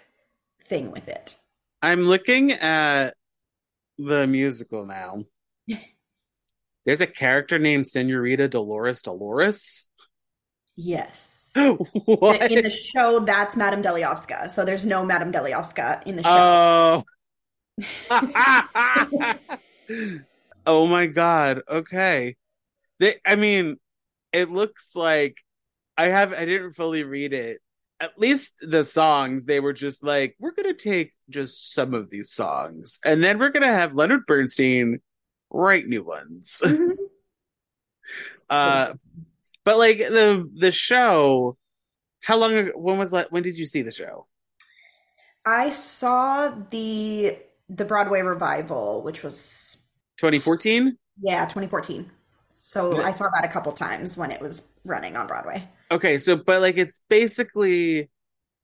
[0.65, 1.35] thing with it.
[1.81, 3.13] I'm looking at
[3.97, 5.23] the musical now.
[6.85, 9.87] There's a character named Senorita Dolores Dolores.
[10.75, 11.51] Yes.
[11.55, 12.51] what?
[12.51, 14.49] In the show, that's Madame Dilyovska.
[14.49, 17.03] So there's no Madame Dilyovska in the show.
[18.09, 19.35] Oh.
[20.65, 21.61] oh my god.
[21.67, 22.35] Okay.
[22.99, 23.77] They I mean,
[24.31, 25.37] it looks like
[25.97, 27.61] I have I didn't fully read it.
[27.99, 32.31] At least the songs, they were just like, we're gonna take just some of these
[32.31, 34.99] songs, and then we're gonna have Leonard Bernstein
[35.51, 36.61] write new ones.
[36.63, 36.95] Mhm.
[38.49, 38.93] uh
[39.63, 41.57] but like the the show,
[42.21, 44.27] how long ago when was that when did you see the show?
[45.45, 47.37] I saw the
[47.69, 49.77] the Broadway revival, which was
[50.17, 50.97] 2014?
[51.21, 52.09] yeah, 2014.
[52.61, 53.01] So Yeah.
[53.01, 55.67] I saw that a couple times when it was running on Broadway.
[55.89, 58.09] Okay, so but like it's basically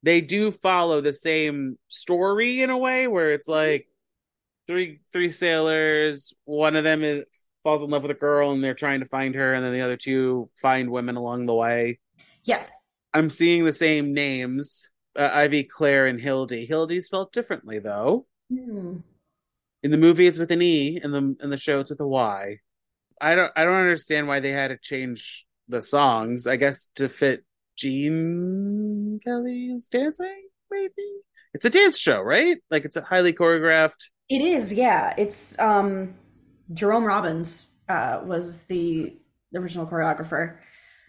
[0.03, 3.87] they do follow the same story in a way where it's like
[4.67, 7.25] three three sailors, one of them is
[7.67, 9.81] falls in love with a girl and they're trying to find her and then the
[9.81, 11.99] other two find women along the way.
[12.45, 12.73] Yes.
[13.13, 14.87] I'm seeing the same names,
[15.19, 16.65] uh, Ivy, Claire and Hildy.
[16.65, 18.25] Hildy spelled differently though.
[18.49, 18.99] Hmm.
[19.83, 22.07] In the movie it's with an E, in the in the show it's with a
[22.07, 22.55] Y.
[23.19, 26.47] I don't I don't understand why they had to change the songs.
[26.47, 27.43] I guess to fit
[27.75, 30.93] Gene Kelly's dancing, maybe.
[31.53, 32.59] It's a dance show, right?
[32.71, 34.05] Like it's a highly choreographed.
[34.29, 35.13] It is, yeah.
[35.17, 36.13] It's um
[36.73, 39.17] Jerome Robbins uh was the
[39.55, 40.57] original choreographer.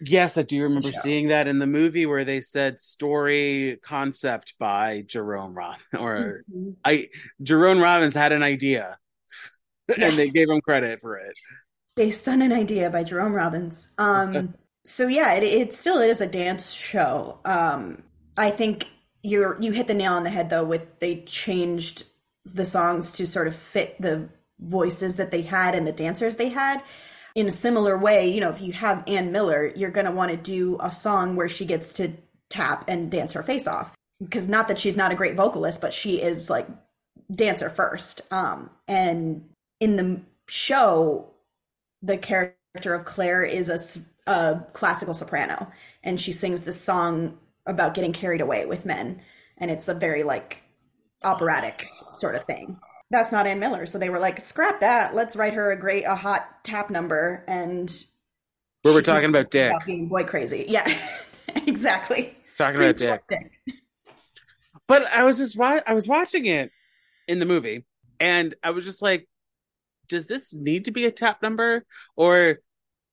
[0.01, 0.99] Yes, I do remember Show.
[1.01, 6.75] seeing that in the movie where they said story concept by Jerome Robbins or Mhm.
[6.85, 7.09] I
[7.43, 8.97] Jerome Robbins had an idea
[9.97, 10.11] Yes.
[10.11, 11.33] and they gave him credit for it.
[11.95, 13.89] Based on an idea by Jerome Robbins.
[13.97, 14.53] Um
[14.85, 17.39] so yeah, it it still is a dance show.
[17.43, 18.03] Um
[18.37, 18.87] I think
[19.21, 22.05] you're you hit the nail on the head though with they changed
[22.45, 26.49] the songs to sort of fit the voices that they had and the dancers they
[26.49, 26.81] had.
[27.35, 30.31] In a similar way, you know, if you have Ann Miller, you're going to want
[30.31, 32.11] to do a song where she gets to
[32.49, 33.93] tap and dance her face off.
[34.21, 36.67] Because not that she's not a great vocalist, but she is like
[37.33, 38.21] dancer first.
[38.31, 41.31] Um, and in the show,
[42.01, 45.71] the character of Claire is a, a classical soprano,
[46.03, 49.21] and she sings this song about getting carried away with men,
[49.57, 50.63] and it's a very like
[51.23, 52.77] operatic sort of thing.
[53.11, 55.15] That's not Ann Miller, so they were like, "Scrap that.
[55.15, 57.91] Let's write her a great, a hot tap number." And
[58.83, 59.73] Where we're talking about Dick.
[59.85, 60.65] being boy crazy.
[60.67, 60.87] Yeah,
[61.67, 62.37] exactly.
[62.57, 63.21] Talking about Dick.
[64.87, 66.71] But I was just wa- I was watching it
[67.27, 67.85] in the movie,
[68.19, 69.27] and I was just like,
[70.07, 72.59] does this need to be a tap number, or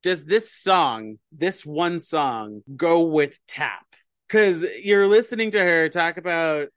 [0.02, 3.84] does this song, this one song, go with tap?
[4.28, 6.68] Because you're listening to her talk about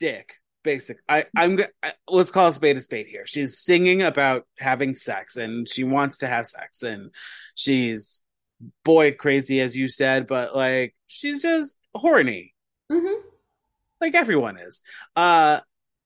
[0.00, 0.34] Dick.
[0.66, 0.98] Basic.
[1.08, 3.24] I I'm I, let's call a spade a spade here.
[3.24, 7.12] She's singing about having sex, and she wants to have sex, and
[7.54, 8.22] she's
[8.84, 12.52] boy crazy as you said, but like she's just horny
[12.90, 13.20] hmm
[14.00, 14.82] like everyone is.
[15.14, 15.60] Uh,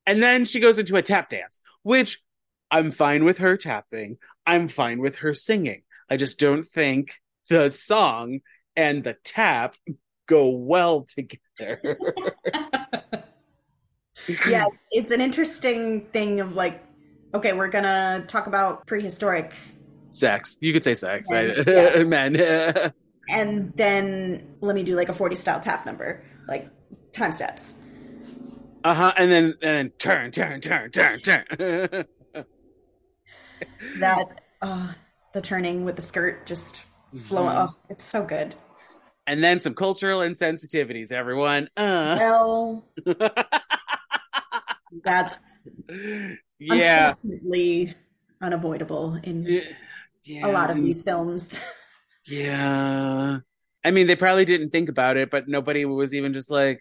[0.06, 2.22] and then she goes into a tap dance, which
[2.70, 4.18] I'm fine with her tapping.
[4.46, 5.82] I'm fine with her singing.
[6.10, 7.14] I just don't think
[7.48, 8.40] the song
[8.76, 9.74] and the tap
[10.26, 11.98] go well together.
[14.46, 16.84] yeah, it's an interesting thing of like,
[17.34, 19.52] okay, we're gonna talk about prehistoric,
[20.10, 20.56] sex.
[20.60, 21.30] You could say sex.
[21.32, 22.02] I, Yeah.
[22.04, 22.36] men.
[23.30, 26.68] and then let me do like a 40 style tap number, like
[27.12, 27.76] time steps.
[28.84, 29.12] uh huh.
[29.16, 32.04] And then and then turn, turn, turn, turn, turn.
[33.98, 34.92] That, uh,
[35.32, 36.84] the turning with the skirt just
[37.26, 37.54] flowing.
[37.54, 37.68] Mhm.
[37.70, 38.54] Oh, it's so good.
[39.26, 41.12] and then some cultural insensitivities.
[41.12, 41.68] Everyone.
[41.76, 42.16] Uh.
[42.18, 42.84] Well,
[45.04, 45.68] that's
[46.58, 47.14] yeah,
[48.40, 49.60] unavoidable in yeah,
[50.24, 51.58] yeah, a lot of these films.
[52.26, 53.38] Yeah.
[53.84, 56.80] I mean, they probably didn't think about it, but nobody was even just like,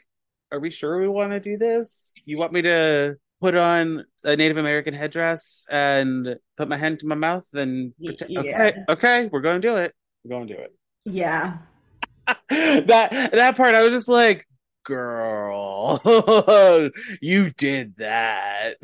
[0.52, 2.14] are we sure we want to do this?
[2.26, 7.08] You want me to put on a Native American headdress and put my hand to
[7.08, 8.42] my mouth and pretend, yeah.
[8.42, 9.94] okay, okay, we're going to do it.
[10.24, 10.76] We're going to do it.
[11.06, 11.58] Yeah.
[12.28, 14.46] that that part I was just like,
[14.90, 16.02] girl,
[17.22, 18.78] you did that.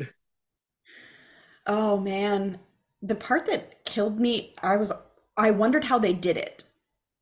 [1.66, 2.60] Oh man,
[3.02, 4.92] the part that killed me, I was
[5.36, 6.62] I wondered how they did it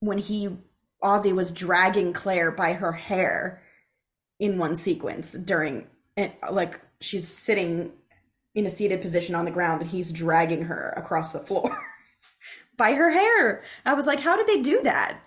[0.01, 0.59] when he
[1.03, 3.62] Ozzy was dragging Claire by her hair
[4.39, 7.91] in one sequence during and like she's sitting
[8.55, 11.76] in a seated position on the ground and he's dragging her across the floor
[12.76, 13.64] by her hair.
[13.87, 15.18] I was like, how did they do that?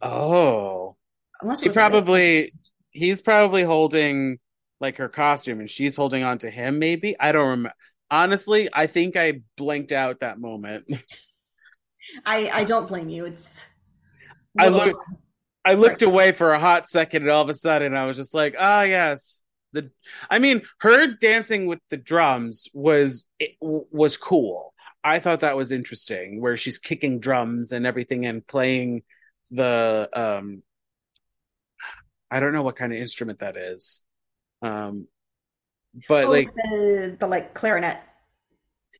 [0.00, 0.96] Oh.
[1.42, 2.52] Unless it probably
[2.92, 4.38] he's probably holding
[4.80, 7.16] like her costume and she's holding on to him maybe.
[7.18, 7.74] I don't remember.
[8.10, 10.84] Honestly, I think I blanked out that moment.
[12.26, 13.24] I I don't blame you.
[13.24, 13.64] It's
[14.58, 15.00] I looked
[15.64, 18.34] I looked away for a hot second and all of a sudden I was just
[18.34, 19.90] like, "Ah, yes." The
[20.28, 24.74] I mean, her dancing with the drums was it w- was cool.
[25.04, 29.02] I thought that was interesting where she's kicking drums and everything and playing
[29.50, 30.62] the um
[32.32, 34.02] I don't know what kind of instrument that is.
[34.62, 35.06] Um
[36.08, 37.98] but Oh, like the the like clarinet.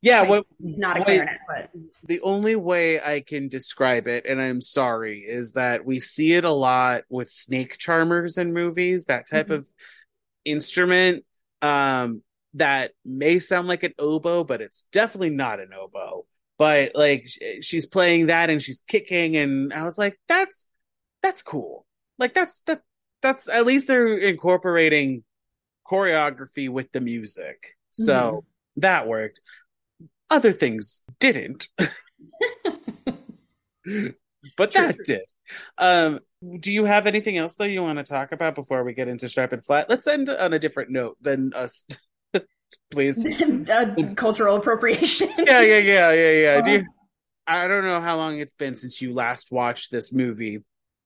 [0.02, 1.70] yeah, what It's not a clarinet, but
[2.04, 6.44] the only way I can describe it, and I'm sorry, is that we see it
[6.44, 9.58] a lot with snake charmers in movies, that type Mhm.
[9.58, 9.68] of
[10.44, 11.24] instrument
[11.62, 12.22] um,
[12.54, 16.26] that may sound like an oboe, but it's definitely not an oboe.
[16.58, 17.28] But like
[17.62, 20.66] she's playing that and she's kicking, and I was like, that's
[21.22, 21.86] that's cool.
[22.18, 22.82] Like that's that
[23.22, 25.24] that's at least they're incorporating
[25.86, 28.44] choreography with the music, so
[28.76, 29.40] that worked.
[30.30, 31.68] Other things didn't.
[34.56, 35.04] but that true.
[35.04, 35.22] did.
[35.78, 36.20] Um,
[36.60, 39.28] do you have anything else though you want to talk about before we get into
[39.28, 39.88] Stripe and Flat?
[39.88, 41.84] Let's end on a different note than us,
[42.90, 43.24] please.
[43.70, 45.28] uh, cultural appropriation.
[45.38, 46.60] Yeah, yeah, yeah, yeah, yeah.
[46.62, 46.84] Do Uh, you,
[47.46, 50.62] I don't know how long it's been since you last watched this movie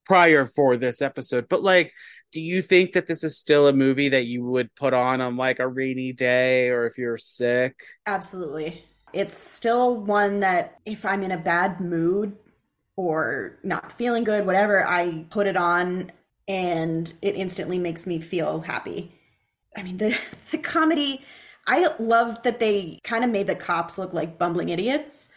[0.07, 1.93] prior for this episode, but like,
[2.33, 5.37] do you think that this is still a movie that you would put on on
[5.37, 7.77] like a rainy day or if you're sick?
[8.07, 8.85] Absolutely.
[9.13, 12.37] It's still one that if I'm in a bad mood
[12.97, 16.13] or not feeling good, whatever, I put it on
[16.49, 19.13] and it instantly makes me feel happy.
[19.77, 20.19] I mean, the
[20.51, 21.23] the comedy,
[21.67, 25.31] I love that they kind of made the cops look like bumbling idiots.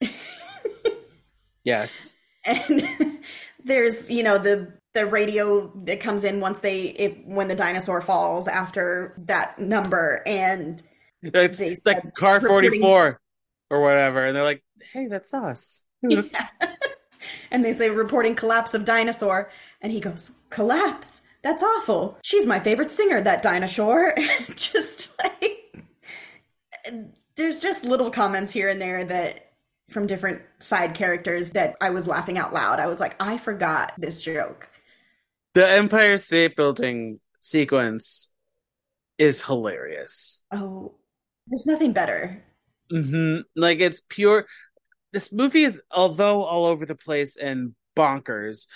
[1.64, 2.12] Yes.
[2.44, 2.82] and
[3.64, 8.00] there's you know the the radio that comes in once they if, when the dinosaur
[8.00, 10.22] falls after that number.
[10.24, 10.80] And
[11.22, 13.20] It's, it's like car reporting- 44
[13.70, 14.24] or whatever.
[14.24, 14.62] And they're like,
[14.92, 15.84] hey, that's us.
[17.50, 19.50] and they say reporting collapse of dinosaur.
[19.82, 21.22] And he goes collapse?
[21.42, 22.16] That's awful.
[22.22, 24.14] She's my favorite singer that dinosaur.
[24.54, 25.86] Just like
[27.36, 29.53] there's just little comments here and there that
[29.90, 33.92] from different side characters that i was laughing out loud i was like i forgot
[33.98, 34.68] this joke
[35.54, 38.30] The Empire State Building sequence
[39.18, 40.42] is hilarious.
[40.52, 40.94] oh
[41.46, 42.42] there's nothing better
[42.90, 44.46] hmm Like it's pure.
[45.12, 48.66] This movie is, although all over the place and bonkers,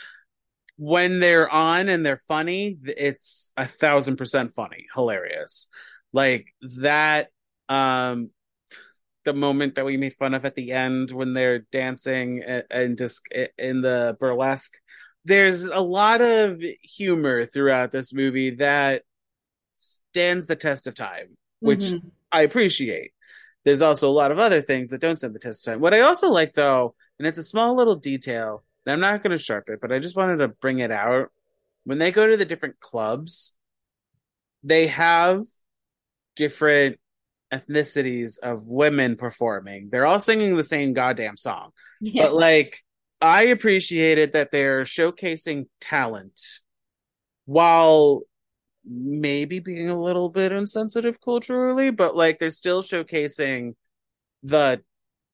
[0.76, 5.68] when they're on and they're funny, it's a thousand percent funny, hilarious.
[6.12, 6.46] Like
[6.78, 7.30] that,
[7.68, 8.30] um,
[9.28, 13.20] the moment that we made fun of at the end when they're dancing and, just
[13.58, 14.74] in the burlesque.
[15.26, 19.02] There's a lot of humor throughout this movie that
[19.74, 22.10] stands the test of time, which Mhm.
[22.32, 23.12] I appreciate.
[23.64, 25.80] There's also a lot of other things that don't stand the test of time.
[25.82, 29.36] What I also like though, and it's a small little detail, and I'm not going
[29.36, 31.30] to sharp it, but I just wanted to bring it out.
[31.84, 33.54] When they go to the different clubs,
[34.62, 35.44] they have
[36.36, 36.98] different
[37.52, 39.88] ethnicities of women performing.
[39.90, 41.70] They're all singing the same goddamn song.
[42.00, 42.26] Yes.
[42.26, 42.78] But like
[43.20, 46.40] I appreciated that they're showcasing talent
[47.46, 48.22] while
[48.84, 53.74] maybe being a little bit insensitive culturally, but like they're still showcasing
[54.42, 54.82] the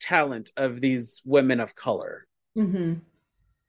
[0.01, 2.27] talent of these women of color.
[2.57, 3.01] Mhm.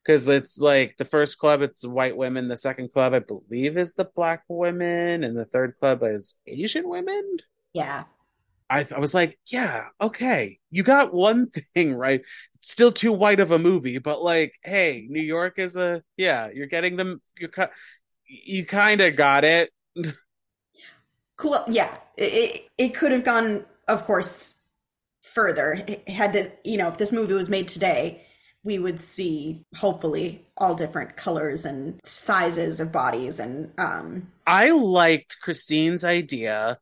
[0.04, 2.48] Because it's like the first club, it's the white women.
[2.48, 6.88] The second club, I believe, is the black women, and the third club is Asian
[6.88, 7.38] women.
[7.74, 8.06] yeah
[8.70, 12.22] I, I was like, yeah, okay, you got one thing right.
[12.56, 16.50] It's still too white of a movie, but like, hey, New York is a yeah.
[16.54, 17.22] You're getting them.
[17.38, 17.50] You
[18.28, 19.72] you kind of got it.
[21.38, 24.56] cool yeah it, it, it could have gone of course,
[25.22, 28.26] further had to, you know, if this movie was made today,
[28.64, 35.38] we would see hopefully all different colors and sizes of bodies and um I liked
[35.42, 36.80] Christine's idea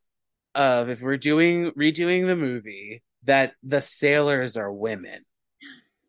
[0.56, 5.24] of if we're doing redoing the movie that the sailors are women.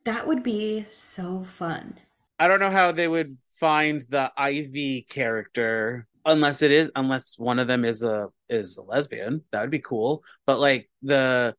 [0.05, 1.99] that would be so fun.
[2.38, 7.59] I don't know how they would find the Ivy character unless it is unless one
[7.59, 9.42] of them is a is a lesbian.
[9.53, 10.22] That would be cool.
[10.47, 11.55] But like the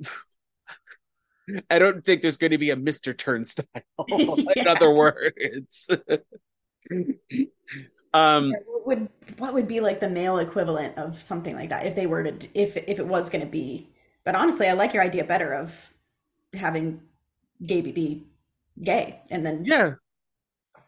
[1.70, 3.16] I don't think there's going to be a Mr.
[3.16, 3.66] Turnstile.
[4.08, 5.88] In other words.
[8.16, 9.08] Um What would
[9.38, 12.48] what would be like the male equivalent of something like that if they were to
[12.54, 13.88] if if it was going to be?
[14.24, 15.92] But honestly, I like your idea better of
[16.54, 17.00] having
[17.64, 18.26] Gaby be
[18.82, 19.94] gay and then yeah.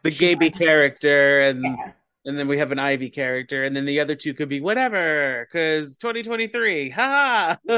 [0.02, 1.92] The She's Gaby character and Yeah.
[2.24, 5.48] and then we have an Ivy character and then the other two could be whatever
[5.52, 6.90] cuz 2023.
[6.90, 7.58] Ha.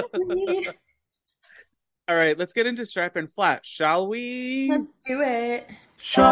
[2.08, 4.66] All right, let's get into Stripe and Flat, shall we?
[4.68, 5.70] Let's do it.
[5.96, 6.30] Sharp.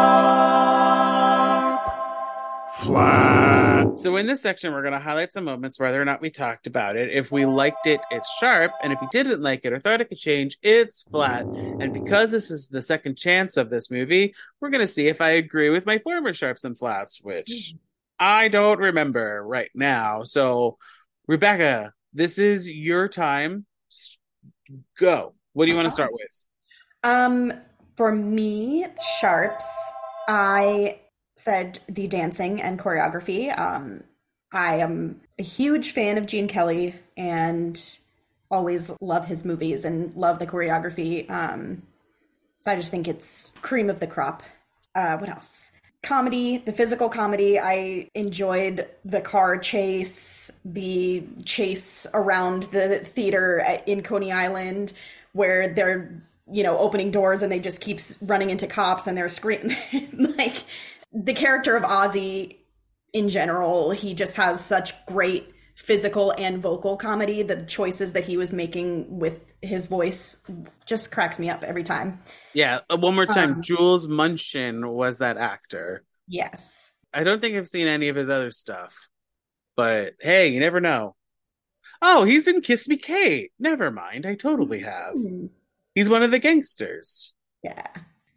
[2.75, 3.97] Flat.
[3.97, 6.67] So in this section, we're going to highlight some moments, whether or not we talked
[6.67, 7.09] about it.
[7.11, 10.09] If we liked it, it's sharp, and if we didn't like it or thought it
[10.09, 11.45] could change, it's flat.
[11.45, 15.19] And because this is the second chance of this movie, we're going to see if
[15.19, 17.73] I agree with my former sharps and flats, which
[18.19, 20.23] I don't remember right now.
[20.23, 20.77] So,
[21.27, 23.65] Rebecca, this is your time.
[24.97, 25.33] Go.
[25.53, 26.47] What do you want to start with?
[27.03, 27.51] Um,
[27.97, 28.85] for me,
[29.19, 29.73] sharps,
[30.27, 30.99] I
[31.39, 33.57] said the dancing and choreography.
[33.57, 34.03] Um,
[34.51, 37.79] I am a huge fan of Gene Kelly and
[38.51, 41.29] always love his movies and love the choreography.
[41.29, 41.83] Um,
[42.61, 44.43] so I just think it's cream of the crop.
[44.95, 45.71] Uh, what else?
[46.01, 47.59] Comedy, the physical comedy.
[47.59, 54.93] I enjoyed the car chase, the chase around the theater at, in Coney Island,
[55.33, 59.29] where they're you know opening doors and they just keeps running into cops and they're
[59.29, 59.77] screaming
[60.37, 60.63] like
[61.11, 62.57] the character of Ozzy
[63.13, 63.91] in general.
[63.91, 67.43] He just has such great physical and vocal comedy.
[67.43, 70.37] The choices that he was making with his voice
[70.85, 72.19] just cracks me up every time.
[72.53, 73.55] Yeah, uh, one more time.
[73.55, 76.03] Um, Jules Munshin was that actor.
[76.27, 76.91] Yes.
[77.13, 78.95] I don't think I've seen any of his other stuff.
[79.75, 81.15] But hey, you never know.
[82.01, 83.51] Oh, he's in Kiss Me Kate.
[83.59, 84.25] Never mind.
[84.25, 85.13] I totally have.
[85.13, 85.47] Hmm.
[85.95, 87.33] He's one of the gangsters.
[87.63, 87.87] Yeah.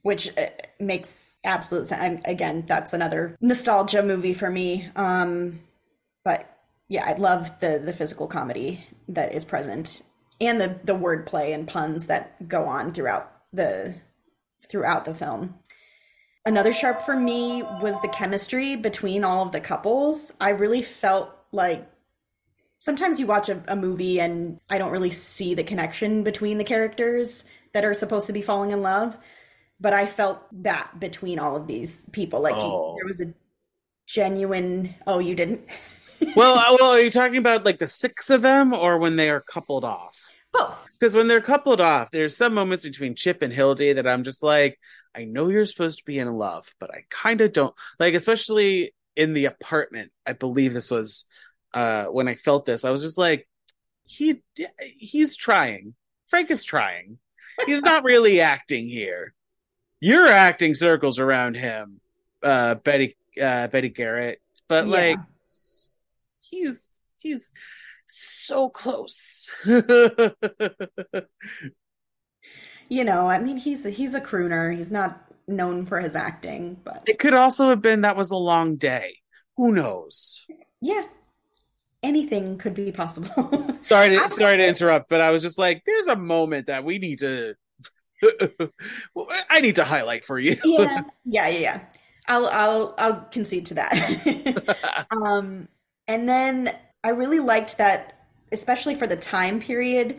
[0.02, 0.48] Which uh,
[0.80, 2.00] makes absolute sense.
[2.00, 4.90] And again, that's another nostalgia movie for me.
[4.96, 5.60] Um,
[6.24, 6.48] but
[6.88, 10.02] yeah, I love the the physical comedy that is present
[10.40, 13.94] and the the wordplay and puns that go on throughout the
[14.68, 15.54] throughout the film.
[16.44, 20.32] Another sharp for me was the chemistry between all of the couples.
[20.40, 21.88] I really felt like
[22.78, 26.64] sometimes you watch a, a movie and I don't really see the connection between the
[26.64, 27.44] characters
[27.74, 29.16] that are supposed to be falling in love.
[29.82, 32.40] But I felt that between all of these people.
[32.40, 32.94] Like Oh.
[32.96, 33.34] there was a
[34.06, 35.62] genuine oh you didn't?
[36.36, 39.40] Well, well, are you talking about like the six of them or when they are
[39.40, 40.16] coupled off?
[40.52, 40.86] Both.
[40.92, 44.40] Because when they're coupled off, there's some moments between Chip and Hildy that I'm just
[44.40, 44.78] like,
[45.16, 48.94] I know you're supposed to be in love, but I kind of don't like, especially
[49.16, 50.12] in the apartment.
[50.24, 51.24] I believe this was
[51.74, 52.84] uh when I felt this.
[52.84, 53.48] I was just like,
[54.04, 54.42] he
[54.80, 55.94] he's trying.
[56.28, 57.18] Frank is trying.
[57.66, 59.34] He's not really acting here.
[60.04, 62.00] You're acting circles around him,
[62.42, 64.40] uh, Betty uh, Betty Garrett.
[64.68, 64.90] But Yeah.
[64.90, 65.18] like,
[66.40, 67.52] he's he's
[68.08, 69.48] so close.
[72.88, 74.76] You know, I mean he's a, he's a crooner.
[74.76, 78.36] He's not known for his acting, but It could also have been that was a
[78.36, 79.16] long day.
[79.56, 80.44] Who knows?
[80.80, 81.04] yeah.
[82.02, 83.28] Anything could be possible.
[83.82, 86.98] Sorry to sorry to interrupt, but I was just like, there's a moment that we
[86.98, 87.54] need to.
[89.50, 90.56] I need to highlight for you.
[90.64, 91.02] yeah.
[91.24, 91.80] Yeah, yeah, yeah.
[92.28, 94.76] I'll I'll I'll concede to that.
[95.10, 95.68] Um,
[96.08, 98.14] and then I really liked that,
[98.50, 100.18] especially for the time period,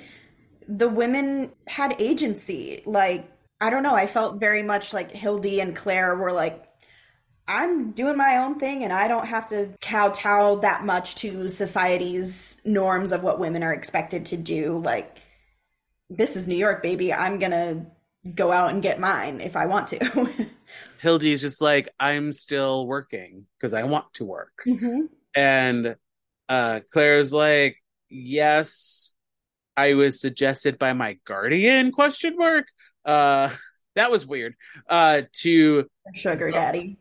[0.67, 2.83] the women had agency.
[2.85, 3.29] Like,
[3.59, 6.63] I don't know, I felt very much like Hildy and Claire were like,
[7.47, 12.61] I'm doing my own thing and I don't have to kowtow that much to society's
[12.63, 14.77] norms of what women are expected to do.
[14.79, 15.19] Like,
[16.09, 17.13] this is New York, baby.
[17.13, 17.87] I'm gonna
[18.35, 19.99] go out and get mine if I want to.
[21.01, 24.53] Hildy's just like, I'm still working because I want to work.
[24.65, 25.09] Mhm.
[25.35, 25.95] And
[26.49, 27.77] uh Claire's like,
[28.09, 29.13] yes,
[29.75, 32.67] I was suggested by my guardian question mark.
[33.05, 33.49] Uh
[33.95, 34.55] that was weird.
[34.87, 36.97] Uh to Sugar daddy.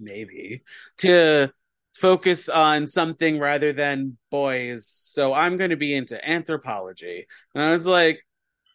[0.00, 0.62] maybe
[0.98, 1.52] to
[1.94, 4.86] focus on something rather than boys.
[4.86, 7.26] So I'm going to be into anthropology.
[7.54, 8.20] And I was like,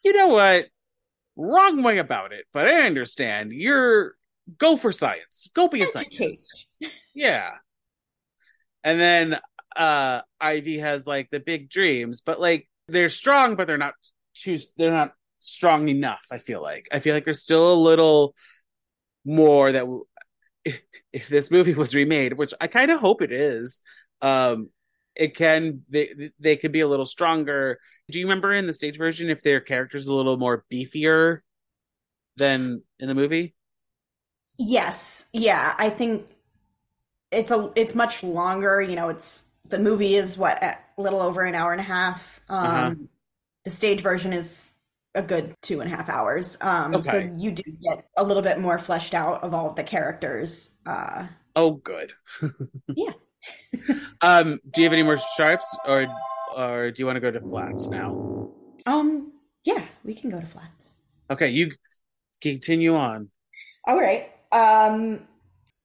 [0.02, 0.66] you know what?
[1.36, 3.52] Wrong way about it, but I understand.
[3.52, 4.14] You're
[4.58, 5.48] go for science.
[5.54, 6.66] Go be a scientist.
[7.14, 7.50] Yeah.
[8.82, 9.40] And then
[9.76, 13.94] uh Ivy has like the big dreams, but like they're strong, but they're not
[14.34, 16.88] too they're not strong enough, I feel like.
[16.92, 18.34] I feel like there's still a little
[19.24, 20.06] more that w-
[20.64, 20.80] if,
[21.12, 23.80] if this movie was remade, which I kind of hope it is,
[24.22, 24.70] um
[25.16, 27.78] it can they they could be a little stronger.
[28.10, 31.40] Do you remember in the stage version if their characters a little more beefier
[32.36, 33.54] than in the movie?
[34.58, 36.28] Yes, yeah, I think
[37.30, 38.80] it's a it's much longer.
[38.82, 42.40] You know, it's the movie is what a little over an hour and a half.
[42.48, 42.94] Um, Uh-huh.
[43.64, 44.72] The stage version is
[45.14, 46.56] a good two and a half hours.
[46.60, 47.02] Um, Okay.
[47.02, 50.70] So you do get a little bit more fleshed out of all of the characters.
[50.86, 52.12] Uh, Oh, good.
[52.96, 53.12] Yeah.
[54.20, 56.06] um, do you have any more sharps, or
[56.56, 58.50] or do you want to go to flats now?
[58.86, 59.32] um,
[59.64, 60.96] yeah, we can go to flats.
[61.30, 61.72] Okay, you
[62.40, 63.30] continue on.
[63.86, 64.30] All right.
[64.52, 65.26] Um,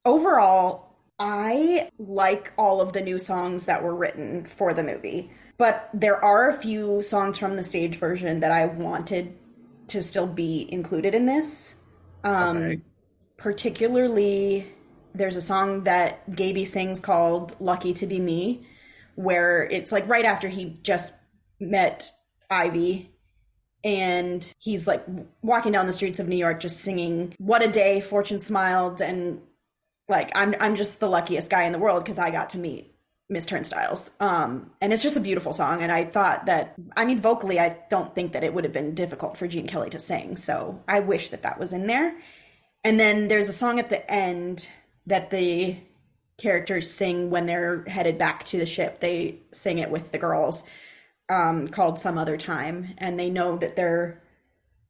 [0.05, 5.89] overall, I like all of the new songs that were written for the movie, but
[5.93, 9.37] there are a few songs from the stage version that I wanted
[9.89, 11.75] to still be included in this.
[12.23, 12.81] Um, Okay.
[13.37, 14.67] particularly,
[15.13, 18.65] there's a song that Gaby sings called "Lucky to Be Me,"
[19.15, 21.13] where it's like right after he just
[21.59, 22.11] met
[22.49, 23.11] Ivy
[23.83, 25.05] and he's like
[25.41, 29.41] walking down the streets of New York just singing what a day fortune smiled and
[30.09, 32.94] like I'm I'm just the luckiest guy in the world because I got to meet
[33.29, 34.11] Miss Turnstiles.
[34.19, 37.77] Um and it's just a beautiful song and I thought that I mean vocally I
[37.89, 40.37] don't think that it would have been difficult for Gene Kelly to sing.
[40.37, 42.15] So I wish that that was in there.
[42.83, 44.67] And then there's a song at the end
[45.07, 45.77] that the
[46.37, 48.99] characters sing when they're headed back to the ship.
[48.99, 50.63] They sing it with the girls
[51.29, 54.21] um, called Some Other Time, and they know that they're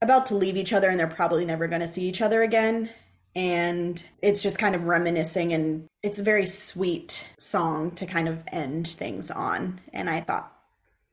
[0.02, 2.90] about to leave each other and they're probably never going to see each other again.
[3.36, 8.42] And it's just kind of reminiscing, and it's a very sweet song to kind of
[8.48, 9.82] end things on.
[9.94, 10.54] And I thought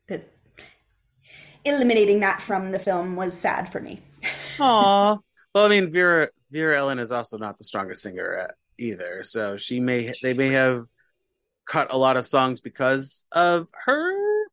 [0.08, 0.28] that
[1.64, 4.02] eliminating that from the film was sad for me.
[4.58, 5.18] Aw.
[5.54, 9.56] Well, I mean, Vera Vera Ellen is also not the strongest singer uh, either, so
[9.56, 10.86] she may they may have
[11.66, 14.12] cut a lot of songs because of her.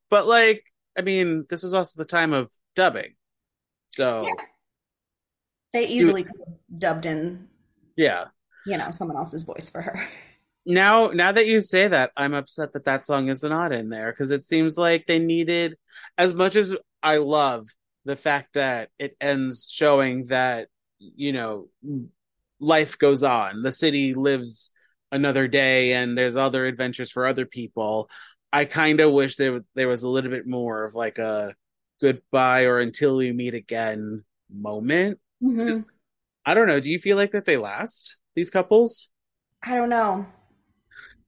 [0.09, 0.65] But like,
[0.97, 3.15] I mean, this was also the time of dubbing,
[3.87, 4.33] so Yeah.
[5.73, 7.48] They easily could dubbed in,
[7.99, 8.25] yeah.
[8.65, 10.07] you know, someone else's voice for her.
[10.65, 14.11] now now that you say that i'm upset that that song is not in there
[14.11, 15.75] because it seems like they needed
[16.17, 17.67] as much as i love
[18.05, 20.67] the fact that it ends showing that
[20.99, 21.69] you know
[22.59, 24.71] life goes on the city lives
[25.11, 28.09] another day and there's other adventures for other people
[28.51, 31.55] i kind of wish there there was a little bit more of like a
[32.01, 34.23] goodbye or until we meet again
[34.53, 35.71] moment Mhm.
[36.45, 39.09] I don't know do you feel like that they last these couples
[39.61, 40.25] I don't know.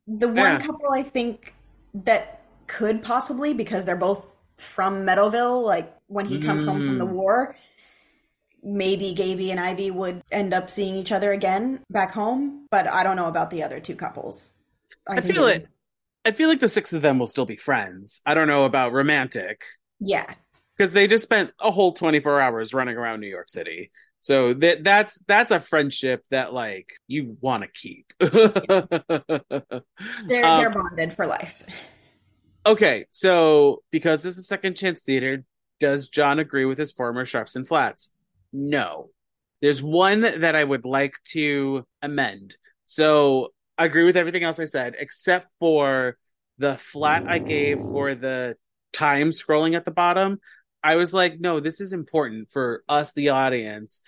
[0.07, 0.61] The one Yeah.
[0.61, 1.53] couple I think
[1.93, 7.05] that could possibly, because they're both from Meadowville, like when he comes home from the
[7.05, 7.11] Mm.
[7.11, 7.57] war,
[8.63, 12.67] maybe Gaby and Ivy would end up seeing each other again back home.
[12.71, 14.53] But I don't know about the other two couples.
[15.07, 15.67] I think feel it- it.
[16.23, 18.21] I feel like the six of them will still be friends.
[18.25, 19.65] I don't know about romantic
[19.99, 20.33] Yeah.
[20.77, 23.91] because they just spent a whole 24 hours running around New York City.
[24.21, 28.13] So that that's that's a friendship that like you want to keep.
[28.19, 29.01] They're
[30.43, 31.63] Um, they're bonded for life.
[32.65, 35.43] okay, so because this is second chance theater,
[35.79, 38.11] does Jon agree with his former sharps and flats?
[38.53, 39.09] No.
[39.61, 42.57] There's one that I would like to amend.
[42.85, 46.17] So I agree with everything else I said, except for
[46.57, 48.57] the flat I gave for the
[48.93, 50.39] time scrolling at the bottom.
[50.83, 54.01] I was like, no, this is important for us, the audience.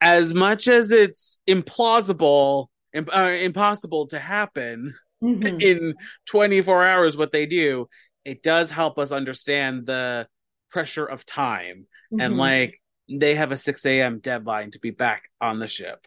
[0.00, 5.62] As much as it's implausible, imp- uh, impossible to happen, Mhm.
[5.62, 5.94] in
[6.26, 7.88] 24 hours what they do
[8.24, 10.26] it does help us understand the
[10.70, 11.86] pressure of time
[12.18, 12.38] and Mhm.
[12.38, 16.06] like they have a 6 a.m deadline to be back on the ship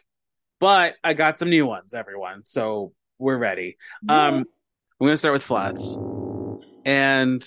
[0.58, 3.76] but i got some new ones everyone so we're ready
[4.08, 4.44] um
[5.00, 5.96] i'm gonna start with flats
[6.84, 7.46] and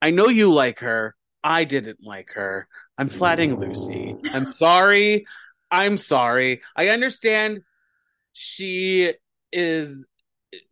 [0.00, 1.14] i know you like her
[1.48, 2.68] i didn't like her
[2.98, 5.26] i'm flatting lucy i'm sorry
[5.70, 7.62] i'm sorry i understand
[8.32, 9.12] she
[9.52, 10.04] is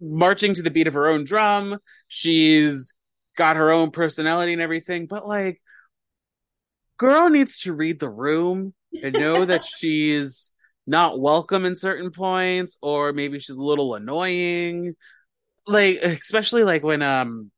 [0.00, 1.78] marching to the beat of her own drum.
[2.08, 2.92] She's
[3.36, 5.58] got her own personality and everything, but like,
[6.98, 10.50] girl needs to read the room and know that she's
[10.86, 14.94] not welcome in certain points, or maybe she's a little annoying.
[15.66, 17.50] like especially like when um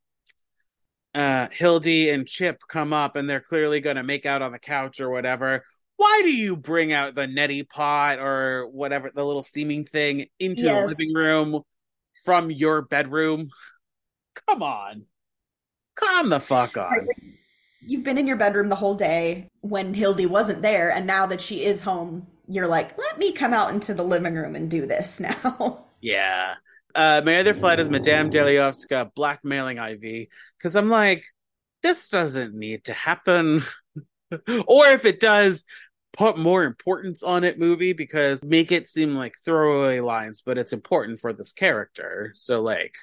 [1.18, 5.00] uh Hildy and Chip come up and they're clearly gonna make out on the couch
[5.00, 5.64] or whatever.
[5.96, 10.62] Why do you bring out the neti pot or whatever the little steaming thing into
[10.62, 10.76] Yes.
[10.76, 11.62] the living room
[12.24, 13.50] from your bedroom?
[14.46, 15.06] Come on.
[15.96, 17.08] Calm the fuck on.
[17.84, 21.40] You've been in your bedroom the whole day when Hildy wasn't there, and now that
[21.40, 24.86] she is home, you're like, let me come out into the living room and do
[24.86, 25.84] this now.
[26.00, 26.54] Yeah.
[26.94, 31.24] Uh, my other flight is Madame Dilyovska blackmailing Ivy because I'm like,
[31.82, 33.62] this doesn't need to happen.
[34.66, 35.64] or if it does,
[36.12, 40.72] put more importance on it, movie, because make it seem like throwaway lines, but it's
[40.72, 42.32] important for this character.
[42.36, 42.94] So, like,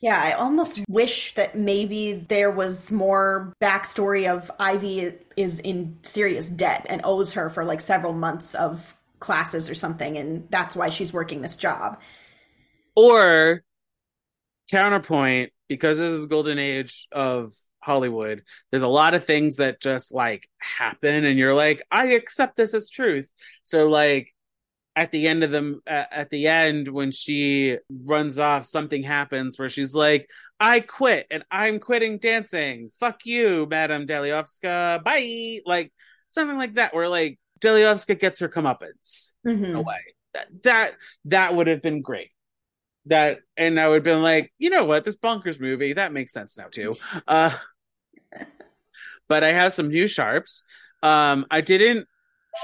[0.00, 6.48] Yeah, I almost wish that maybe there was more backstory of Ivy is in serious
[6.48, 10.90] debt and owes her for like several months of classes or something, and that's why
[10.90, 11.98] she's working this job.
[12.96, 13.62] Or
[14.70, 19.80] counterpoint, because this is the golden age of Hollywood, there's a lot of things that
[19.80, 23.32] just like happen, and you're like, I accept this as truth.
[23.62, 24.32] So, like,
[24.96, 29.68] at the end of the at the end when she runs off something happens where
[29.68, 30.28] she's like
[30.58, 32.90] i quit and i'm quitting dancing.
[32.98, 35.58] Fuck you madam Dilyovska bye.
[35.66, 35.92] Like
[36.30, 39.82] something like that where like Dilyovska gets her comeuppance in a mm-hmm.
[39.82, 40.00] way.
[40.34, 40.92] That that
[41.26, 42.30] that would have been great
[43.06, 46.32] that and i would have been like you know what this bonkers movie that makes
[46.32, 46.96] sense now too.
[47.26, 47.56] Uh
[49.28, 50.62] but i have some new sharps.
[51.02, 52.06] Um i didn't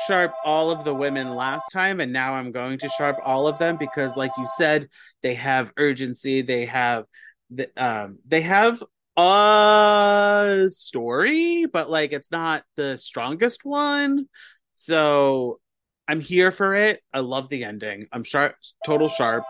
[0.07, 3.59] sharp all of the women last time and now i'm going to sharp all of
[3.59, 4.89] them because like you said
[5.23, 7.05] they have urgency they have
[7.51, 8.83] the, um they have
[9.19, 14.27] a story but like it's not the strongest one.
[14.73, 15.61] So
[16.09, 17.03] i'm here for it.
[17.13, 18.07] I love the ending.
[18.13, 19.45] I'm sharp total sharp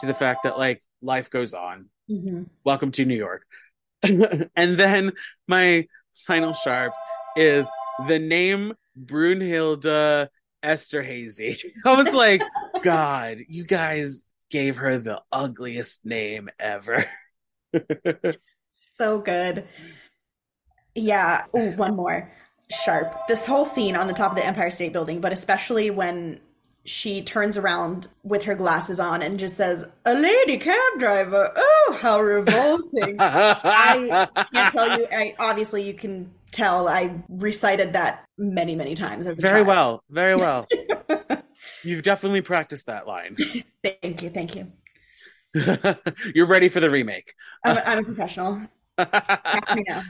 [0.00, 2.44] to the fact that like life goes on Mm-hmm.
[2.64, 3.44] welcome to new york
[4.02, 5.12] and then
[5.46, 5.86] my
[6.26, 6.94] final sharp
[7.36, 7.66] is
[8.06, 10.28] the name Brunhilde
[10.64, 11.62] Esterhazy.
[11.84, 12.42] I was like,
[12.82, 17.04] God, you guys gave her the ugliest name ever.
[18.74, 19.66] So good.
[20.94, 21.44] Yeah.
[21.54, 22.32] Oh, one more.
[22.70, 23.26] Sharp.
[23.28, 26.40] This whole scene on the top of the Empire State Building, but especially when
[26.84, 31.52] she turns around with her glasses on and just says, A lady cab driver.
[31.54, 33.16] Oh, how revolting.
[33.18, 35.06] I can't tell you.
[35.12, 39.66] I, obviously, you can tell I recited that many, many times as very child.
[39.66, 40.66] well, very well.
[41.84, 43.36] You've definitely practiced that line.
[43.84, 44.30] Thank you.
[44.30, 44.72] Thank you.
[46.34, 47.34] You're ready for the remake.
[47.64, 48.60] I'm, I'm a professional.
[48.98, 50.02] Ask me now.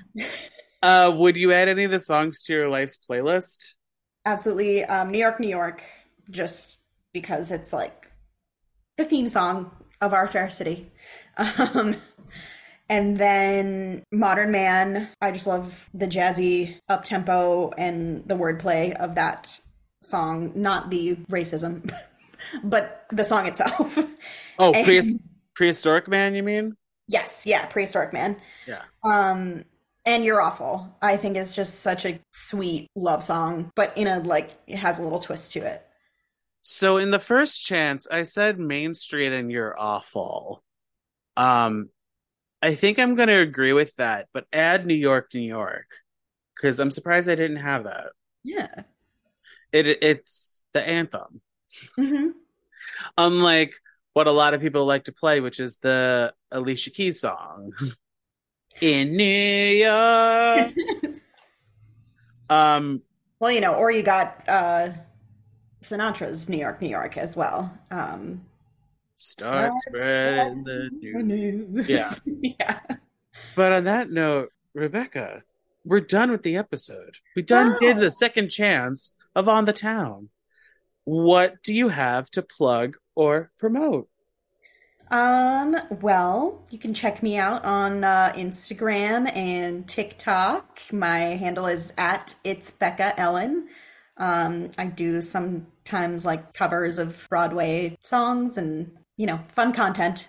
[0.82, 3.72] uh, would you add any of the songs to your life's playlist?
[4.24, 4.84] Absolutely.
[4.84, 5.82] Um, New York, New York,
[6.30, 6.76] just
[7.12, 8.10] because it's like
[8.96, 9.70] the theme song
[10.00, 10.90] of our fair city.
[11.38, 11.94] Um,
[12.88, 19.14] and then Modern Man, I just love the jazzy up tempo and the wordplay of
[19.16, 19.60] that
[20.02, 21.92] song, not the racism,
[22.64, 23.96] but the song itself.
[24.58, 25.20] Oh, And- prehis-
[25.54, 26.74] prehistoric man, you mean?
[27.06, 28.36] yes, yeah, Prehistoric Man.
[28.66, 28.82] Yeah.
[29.04, 29.64] Um,
[30.04, 30.96] and You're Awful.
[31.00, 34.98] I think it's just such a sweet love song, but in a like, it has
[34.98, 35.86] a little twist to it.
[36.70, 40.62] So in the first chance, I said Main Street and you're awful.
[41.34, 41.88] Um,
[42.60, 45.86] I think I'm going to agree with that, but add New York, New York,
[46.54, 48.08] because I'm surprised I didn't have that.
[48.44, 48.82] Yeah.
[49.72, 51.40] It it's the anthem,
[51.96, 52.32] hmm
[53.16, 53.72] unlike
[54.12, 57.72] what a lot of people like to play, which is the Alicia Keys song.
[58.82, 60.74] In New York.
[62.50, 63.02] Um,
[63.40, 64.88] well, you know, or you got uh
[65.82, 67.76] Sinatra's New York, New York as well.
[67.90, 68.44] Um
[69.16, 71.88] start spreading the news.
[71.88, 72.14] Yeah.
[72.26, 72.78] yeah.
[73.56, 75.42] But on that note, Rebecca,
[75.84, 77.16] we're done with the episode.
[77.34, 77.78] We done Wow.
[77.80, 80.28] did the second chance of On the Town.
[81.04, 84.08] What do you have to plug or promote?
[85.10, 90.80] Um, well, you can check me out on uh, Instagram and TikTok.
[90.92, 93.68] My handle is at it's Becca Ellen.
[94.18, 100.28] Um, I do sometimes like covers of Broadway songs and you know, fun content.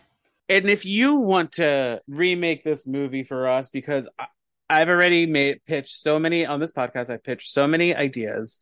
[0.49, 4.25] And if you want to remake this movie for us, because I,
[4.69, 8.59] I've already made pitched so many on this podcast, I've pitched so many ideas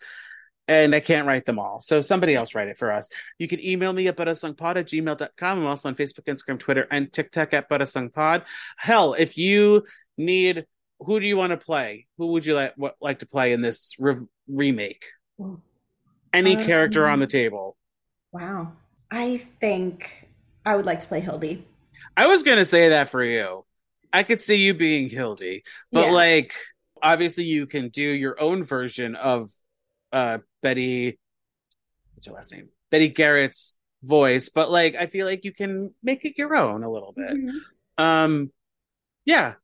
[0.67, 1.79] and I can't write them all.
[1.79, 3.09] So somebody else write it for us.
[3.39, 5.59] You can email me at butasongpod at gmail.com.
[5.59, 8.43] I'm also on Facebook, Instagram, Twitter, and TikTok at butasongpod.
[8.75, 9.85] Hell, if you
[10.17, 10.65] need,
[10.99, 12.07] who do you want to play?
[12.17, 15.05] Who would you like, what, like to play in this re- remake?
[16.33, 17.77] Any Um, character on the table.
[18.31, 18.73] Wow.
[19.11, 20.29] I think
[20.65, 21.65] I would like to play Hildy.
[22.15, 23.65] I was gonna say that for you.
[24.11, 26.13] I could see you being Hildy, but Yeah.
[26.13, 26.53] like
[27.01, 29.51] obviously you can do your own version of
[30.11, 31.19] uh Betty
[32.15, 32.69] what's her last name?
[32.91, 36.91] Betty Garrett's voice, but like I feel like you can make it your own a
[36.91, 37.37] little bit.
[37.37, 37.61] Mhm.
[37.97, 38.51] Um
[39.25, 39.55] yeah.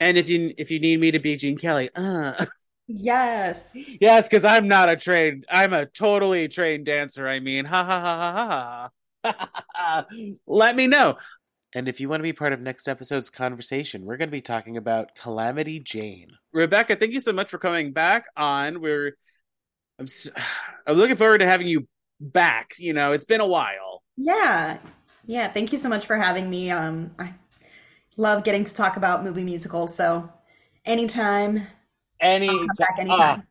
[0.00, 2.46] And if you if you need me to be Gene Kelly, uh
[2.92, 3.70] Yes.
[4.00, 7.64] yes, because I'm not a trained I'm a totally trained dancer, I mean.
[7.64, 8.90] Ha ha ha ha
[9.22, 9.34] ha
[9.74, 10.06] ha.
[10.46, 11.16] Let me know.
[11.74, 14.40] And if you want to be part of next episode's conversation, we're going to be
[14.40, 16.28] talking about Calamity Jane.
[16.52, 18.80] Rebecca, thank you so much for coming back on.
[18.80, 19.16] We're
[19.98, 20.30] I'm s-
[20.86, 21.86] I'm looking forward to having you
[22.20, 22.74] back.
[22.78, 24.02] You know, it's been a while.
[24.16, 24.78] Yeah.
[25.26, 25.48] Yeah.
[25.52, 26.70] Thank you so much for having me.
[26.70, 27.34] Um, I
[28.16, 29.94] love getting to talk about movie musicals.
[29.94, 30.30] So
[30.84, 31.66] anytime,
[32.20, 33.46] Any I'll come back ah, anytime.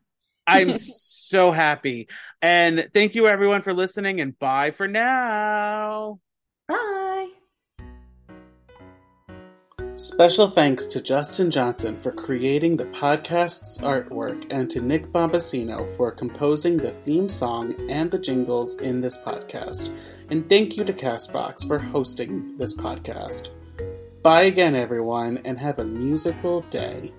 [0.46, 2.08] I'm so happy.
[2.42, 6.20] And thank you everyone for listening and bye for now.
[6.68, 7.28] Bye.
[9.94, 16.10] Special thanks to Justin Johnson for creating the podcast's artwork and to Nick Bombasino for
[16.10, 19.94] composing the theme song and the jingles in this podcast.
[20.30, 23.50] And thank you to Castbox for hosting this podcast.
[24.22, 27.12] Bye again, everyone, and have a musical day.